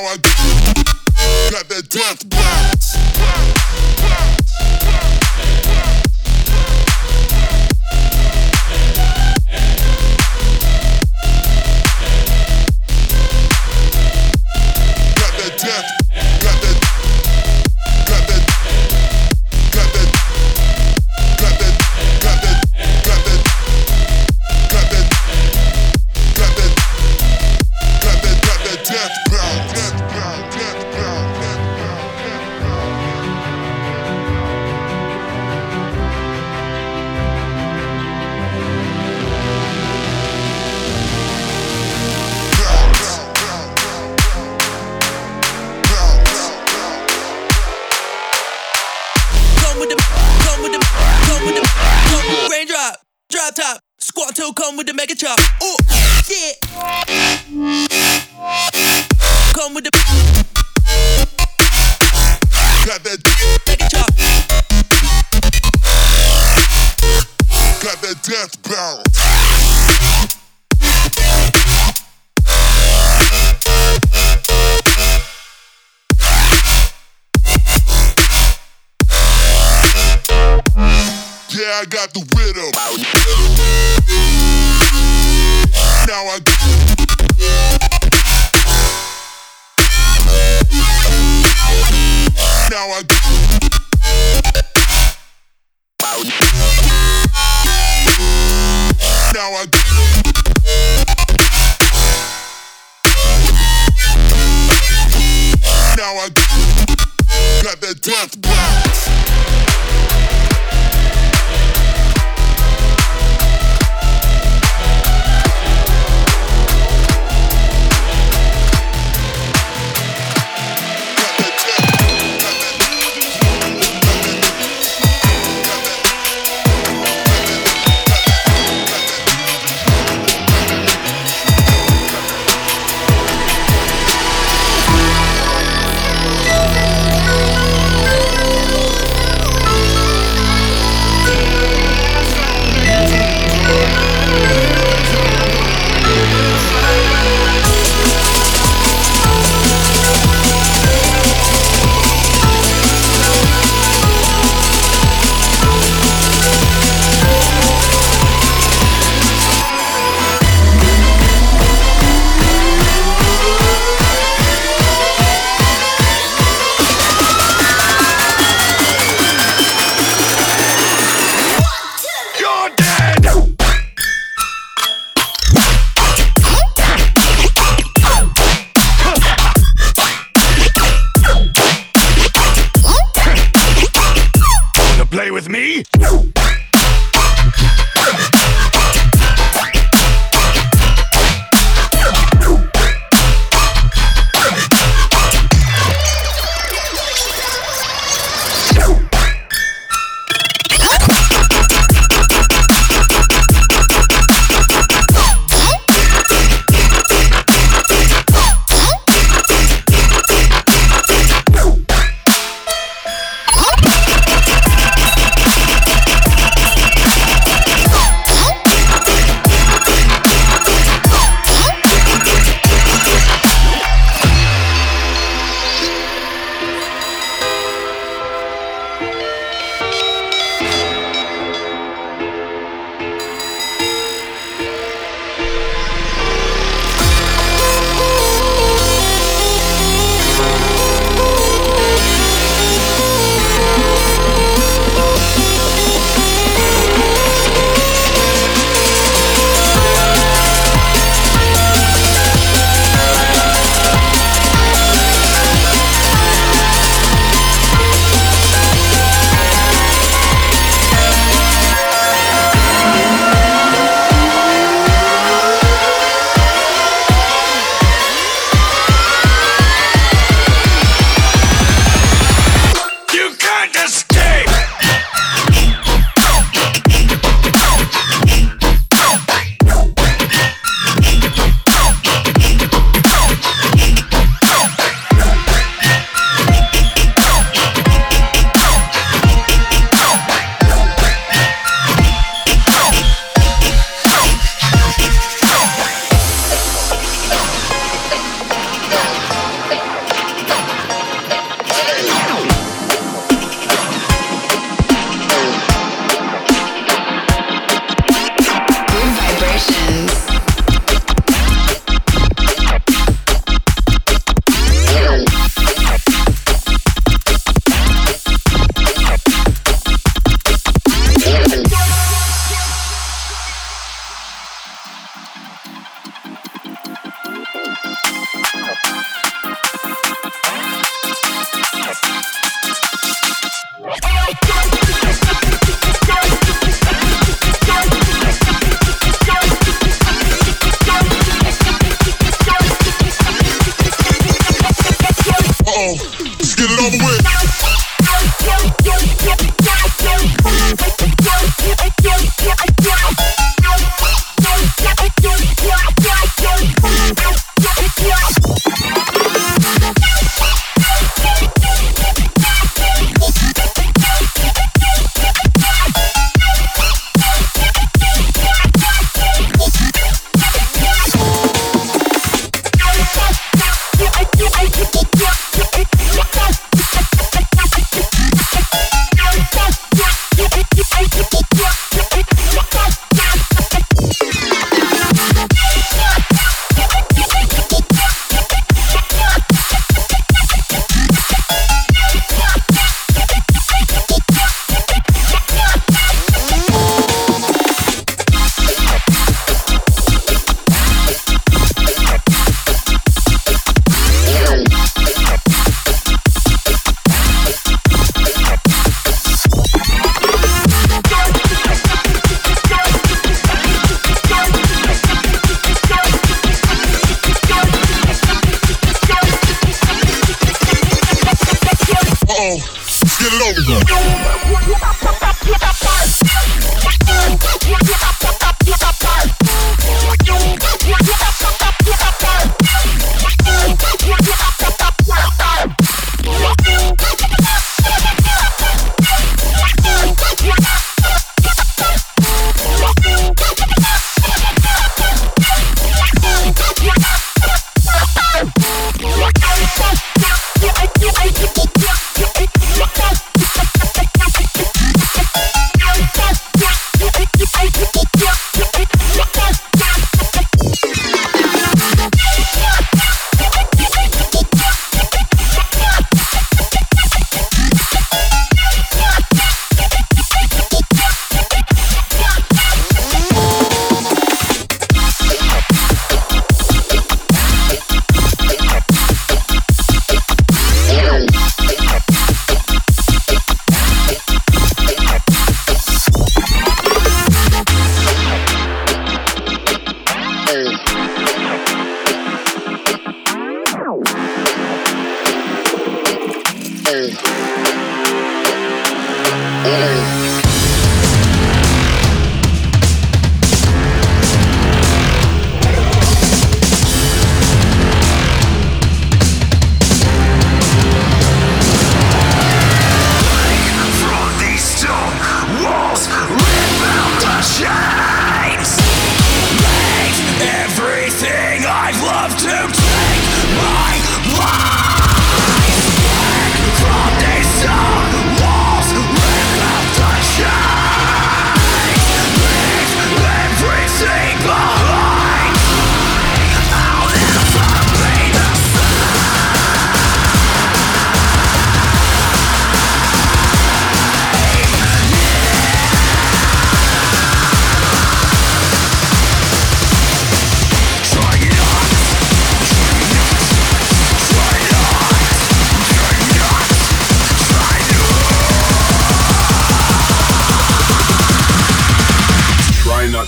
how 0.00 0.06
I 0.06 0.16
do. 0.16 0.30
Got 1.50 1.68
that 1.68 1.88
death 1.90 2.28
box. 2.30 3.59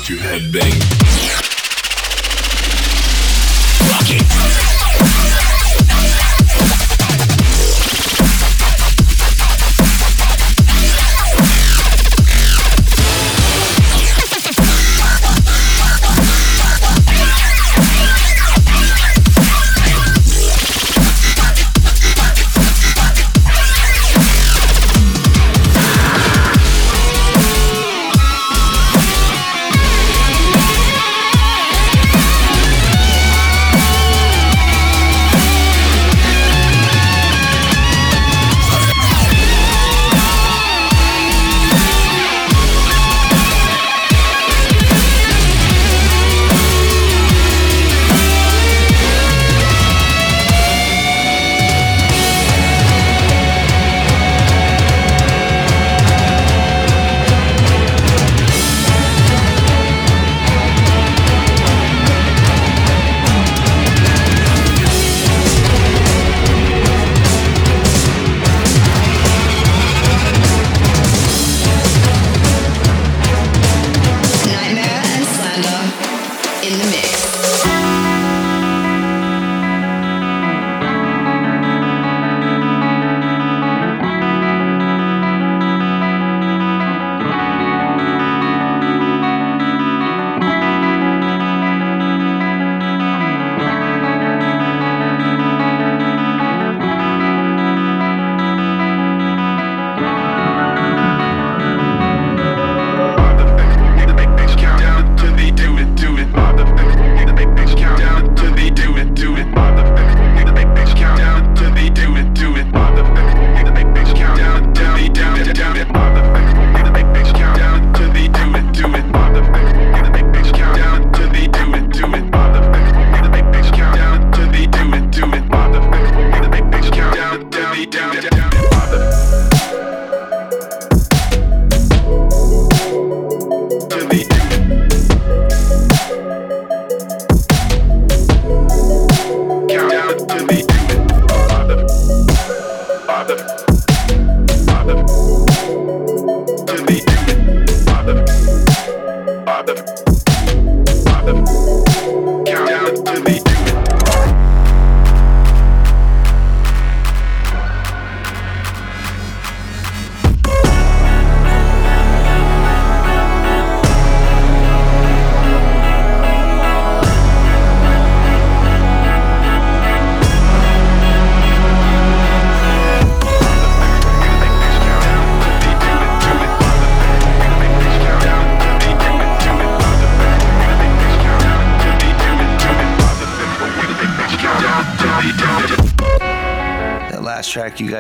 To 0.02 0.16
headbang. 0.16 1.01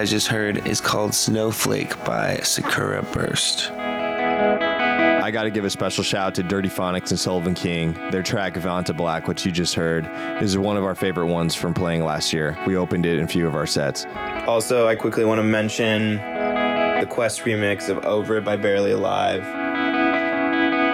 Guys 0.02 0.10
just 0.10 0.26
heard 0.26 0.66
is 0.66 0.80
called 0.80 1.14
Snowflake 1.14 1.96
by 2.04 2.38
Sakuraburst. 2.38 3.70
I 3.70 5.30
got 5.30 5.44
to 5.44 5.50
give 5.50 5.64
a 5.64 5.70
special 5.70 6.02
shout 6.02 6.26
out 6.26 6.34
to 6.34 6.42
Dirtyphonics 6.42 7.10
and 7.10 7.20
Sullivan 7.20 7.54
King. 7.54 7.92
Their 8.10 8.24
track 8.24 8.54
Vantablack, 8.54 9.28
which 9.28 9.46
you 9.46 9.52
just 9.52 9.76
heard, 9.76 10.10
is 10.42 10.58
one 10.58 10.76
of 10.76 10.82
our 10.82 10.96
favorite 10.96 11.28
ones 11.28 11.54
from 11.54 11.72
playing 11.72 12.02
last 12.02 12.32
year. 12.32 12.58
We 12.66 12.74
opened 12.74 13.06
it 13.06 13.18
in 13.18 13.26
a 13.26 13.28
few 13.28 13.46
of 13.46 13.54
our 13.54 13.64
sets. 13.64 14.04
Also, 14.48 14.88
I 14.88 14.96
quickly 14.96 15.24
want 15.24 15.38
to 15.38 15.44
mention 15.44 16.16
the 16.16 17.06
Quest 17.08 17.42
remix 17.42 17.88
of 17.88 18.04
Over 18.04 18.38
It 18.38 18.44
by 18.44 18.56
Barely 18.56 18.90
Alive. 18.90 19.44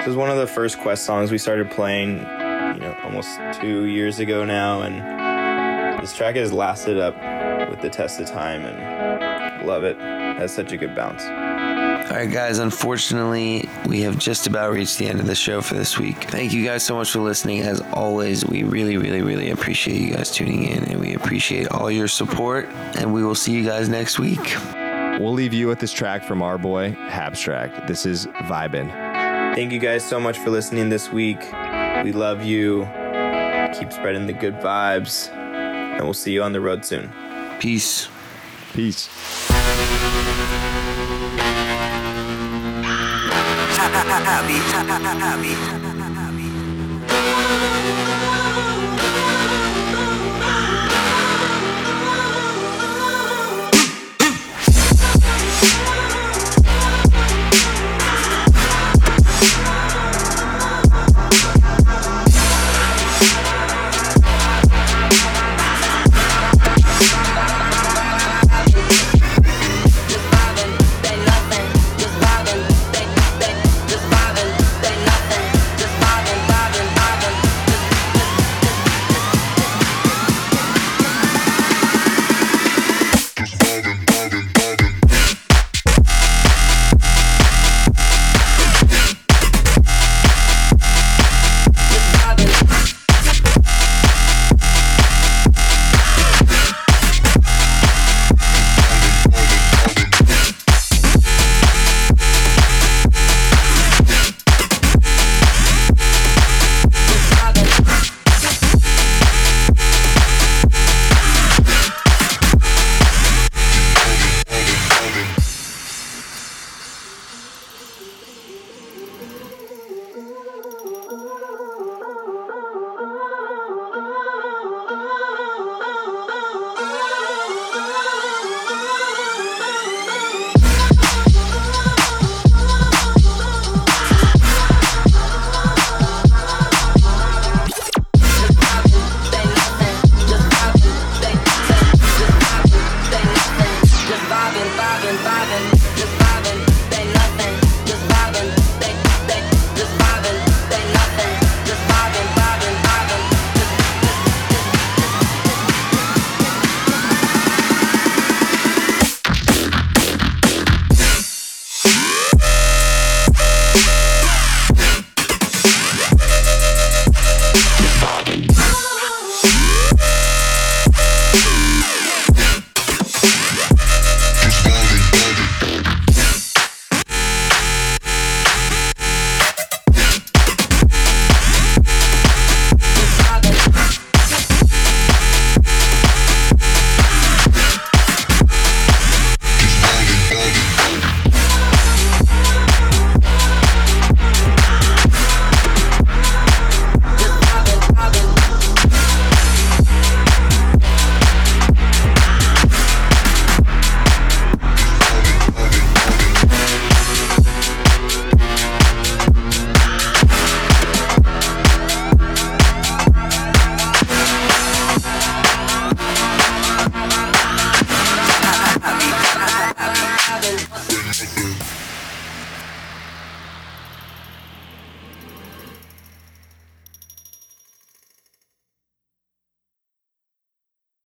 This 0.01 0.07
was 0.07 0.17
one 0.17 0.29
of 0.29 0.37
the 0.37 0.47
first 0.47 0.79
Quest 0.81 1.05
songs 1.05 1.31
we 1.31 1.39
started 1.39 1.71
playing, 1.71 2.19
you 2.19 2.81
know, 2.81 2.95
almost 3.05 3.41
two 3.55 3.87
years 3.87 4.19
ago 4.19 4.45
now, 4.45 4.83
and 4.83 6.03
this 6.03 6.15
track 6.15 6.37
has 6.37 6.53
lasted 6.53 6.99
up 6.99 7.18
with 7.81 7.93
the 7.93 7.97
test 7.97 8.21
of 8.21 8.27
time, 8.27 8.65
and 8.65 9.67
love 9.67 9.85
it. 9.85 9.97
It 9.97 10.37
has 10.39 10.53
such 10.53 10.73
a 10.73 10.77
good 10.77 10.95
bounce. 10.95 11.23
All 11.25 12.17
right, 12.17 12.31
guys, 12.31 12.59
unfortunately, 12.59 13.69
we 13.87 14.01
have 14.01 14.19
just 14.19 14.47
about 14.47 14.73
reached 14.73 14.99
the 14.99 15.07
end 15.07 15.21
of 15.21 15.27
the 15.27 15.35
show 15.35 15.61
for 15.61 15.75
this 15.75 15.99
week. 15.99 16.25
Thank 16.25 16.53
you 16.53 16.65
guys 16.65 16.83
so 16.83 16.97
much 16.97 17.11
for 17.11 17.21
listening. 17.21 17.61
As 17.61 17.81
always, 17.93 18.45
we 18.47 18.63
really, 18.63 18.97
really, 18.97 19.23
really 19.23 19.51
appreciate 19.51 20.01
you 20.01 20.15
guys 20.15 20.31
tuning 20.31 20.65
in 20.65 20.85
and 20.85 21.01
we 21.01 21.15
appreciate 21.15 21.69
all 21.69 21.91
your 21.91 22.09
support. 22.09 22.67
And 22.97 23.13
we 23.13 23.23
will 23.23 23.35
see 23.35 23.53
you 23.53 23.65
guys 23.65 23.89
next 23.89 24.19
week. 24.19 24.57
We'll 25.21 25.35
leave 25.35 25.53
you 25.53 25.69
with 25.69 25.81
this 25.81 25.93
track 25.93 26.25
from 26.25 26.41
our 26.41 26.57
boy, 26.57 26.97
Habstrakt. 27.09 27.87
This 27.87 28.07
is 28.07 28.27
Vibin'. 28.27 28.89
Thank 29.55 29.73
you 29.73 29.79
guys 29.79 30.05
so 30.05 30.19
much 30.19 30.39
for 30.39 30.51
listening 30.51 30.89
this 30.89 31.13
week. 31.13 31.41
We 32.05 32.13
love 32.13 32.43
you. 32.43 32.85
Keep 33.79 33.93
spreading 33.93 34.27
the 34.27 34.33
good 34.33 34.55
vibes. 34.55 35.31
And 35.33 36.03
we'll 36.03 36.15
see 36.15 36.33
you 36.33 36.43
on 36.43 36.53
the 36.53 36.61
road 36.61 36.85
soon. 36.85 37.13
Peace. 37.59 38.09
Peace. 38.73 39.09
Happy, 44.29 44.59
happy, 45.19 45.55
happy. 47.89 48.28